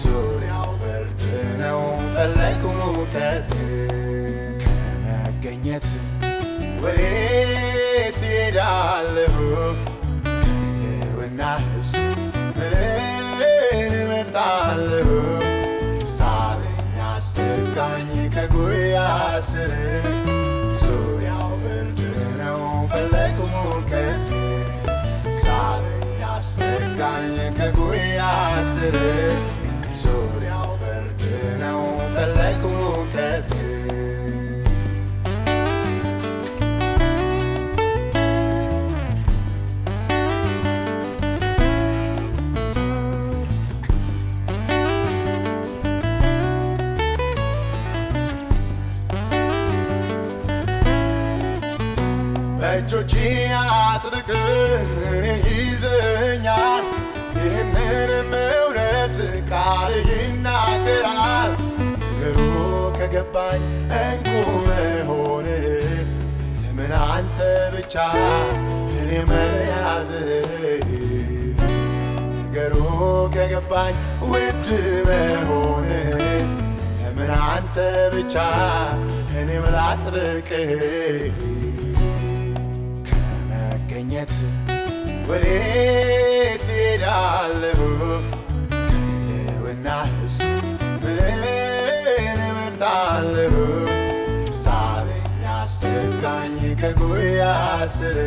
ዙሪያው 0.00 0.70
ብርድ 0.80 1.22
ነው 1.62 1.80
ፈለግኩ 2.14 2.62
ሙቀት። 2.78 3.50
ከመገኘት 4.62 5.88
ወዴት 6.82 8.20
አስጠጋኝ 26.98 27.36
ከጉያ 27.56 28.20
ስር 28.68 28.94
ዙሪያው 30.02 30.70
ብርድ 30.82 31.22
ነው 31.62 31.80
ፈለግኩ 32.14 32.62
ሙቀት 32.76 33.50
በእጆች 52.58 53.12
አጥብቅ 53.60 54.28
እኔን 55.08 55.15
ይዘኛል። 55.76 56.84
ይህንንም 57.36 58.30
እውነት 58.42 59.16
ቃል 59.50 59.92
ይናገራል። 60.10 61.50
ነገሩ 62.02 62.38
ከገባኝ 62.98 63.62
እንቁ 63.98 64.28
መሆን 64.68 65.46
ለምን 66.62 66.92
አንተ 67.06 67.36
ብቻ 67.74 67.94
እኔ 68.98 69.10
መያዝ 69.30 70.10
ነገሩ 72.38 72.74
ከገባኝ 73.36 73.94
ውድ 74.30 74.66
መሆን 75.08 75.88
ለምን 77.00 77.30
አንተ 77.46 77.76
ብቻ 78.14 78.34
እኔ 79.38 79.50
ምላጥብቅህ 79.64 80.70
ከመገኘት 83.08 84.34
ወዴት 85.28 86.66
እሄዳለሁ? 86.72 87.80
ከህልውናህስ 88.88 90.36
ምን 91.02 91.42
እመርጣለሁ? 92.40 93.54
ሳበኝ 94.62 95.26
አስጠጋኝ 95.56 96.58
ከጉያ 96.82 97.42
ስር 97.96 98.18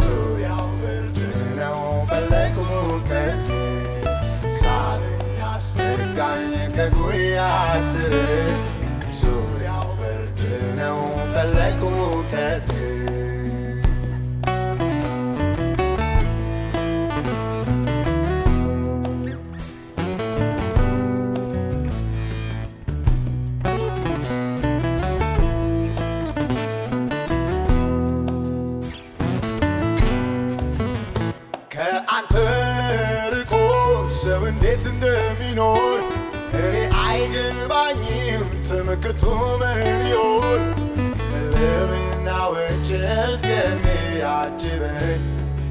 ዙሪያው 0.00 0.66
ብርድ 0.80 1.18
ነው 1.60 1.80
ፈለግኩ 2.10 2.58
ሙቀት 2.86 3.44
ሳበኝ 4.60 5.20
አስጠጋኝ 5.52 6.46
ከጉያ 6.78 7.38
ስር 7.90 8.14
ዙሪያው 9.22 9.88
ብርድ 10.00 10.40
ነው 10.80 11.00
ፈለግኩ 11.34 11.82
ሙቀት 11.98 12.70
ተመክቶ 39.18 39.24
መሪዮር 39.60 40.60
ህልውና 41.30 42.28
ወጨፍ 42.52 43.42
የሚያጅበኝ 43.52 45.22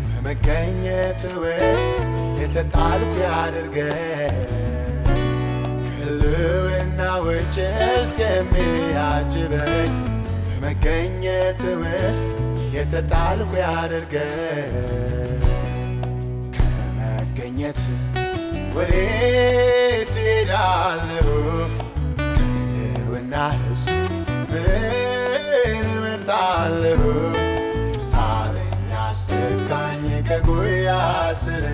በመገኘት 0.08 1.22
ውስጥ 1.44 2.00
የተጣልኩ 2.42 3.14
ያድርገኝ። 3.26 4.36
ህልውና 5.98 7.00
ወጨፍ 7.28 8.12
የሚያጅበኝ 8.26 9.94
በመገኘት 10.50 11.64
ውስጥ 11.84 12.30
የተጣልኩ 12.76 13.52
ያድርገኝ። 13.64 14.76
ከመገኘት 16.58 17.82
ወዴት 18.78 20.14
ሄዳለሁ? 20.20 21.37
እመርጣለሁ? 25.80 27.02
ሳበኝ 28.08 28.72
አስጠጋኝ 29.04 30.06
ከጉያ 30.30 30.90
ስር 31.44 31.66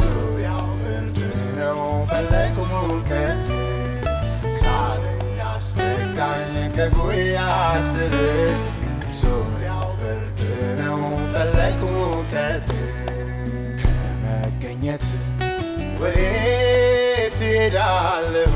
ዙሪያው 0.00 0.68
ብርድ 0.80 1.18
ነው 1.58 1.80
ፈለግኩ 2.10 2.58
ሙቀት 2.72 3.48
አስጠጋኝ 5.50 6.54
ከጉያ 6.76 7.38
ስር 7.90 8.14
ዙሪያው 9.20 9.88
ብርድ 10.00 10.40
ነው 10.80 11.00
ፈለግኩ 11.34 11.82
ሙቀት 11.96 12.68
ከመገኘት 13.82 15.06
ወዴት 16.02 17.38
ሄዳለሁ? 17.50 18.54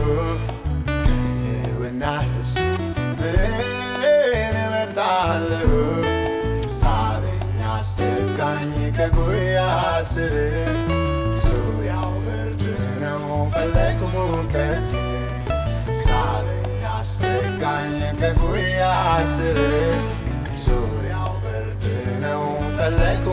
ከህልውናህስ 1.99 2.51
ምን 3.19 3.37
እመርጣለሁ? 4.57 5.71
ሳበኝ 6.71 7.43
አስጠጋኝ 7.75 8.75
ከጉያ 8.99 9.59
ስር 10.13 10.35
ዙሪያው 11.45 12.13
ብርድ 12.25 12.65
ነው 13.03 13.25
ፈለግኩ 13.55 14.03
ሙቀት። 14.17 14.91
ሳበኝ 16.05 16.67
አስጠጋኝ 16.93 17.99
ከጉያ 18.21 18.83
ስር 19.35 19.59
ዙሪያው 20.67 21.33
ብርድ 21.45 21.85
ነው 22.25 22.45
ፈለግኩ 22.79 23.27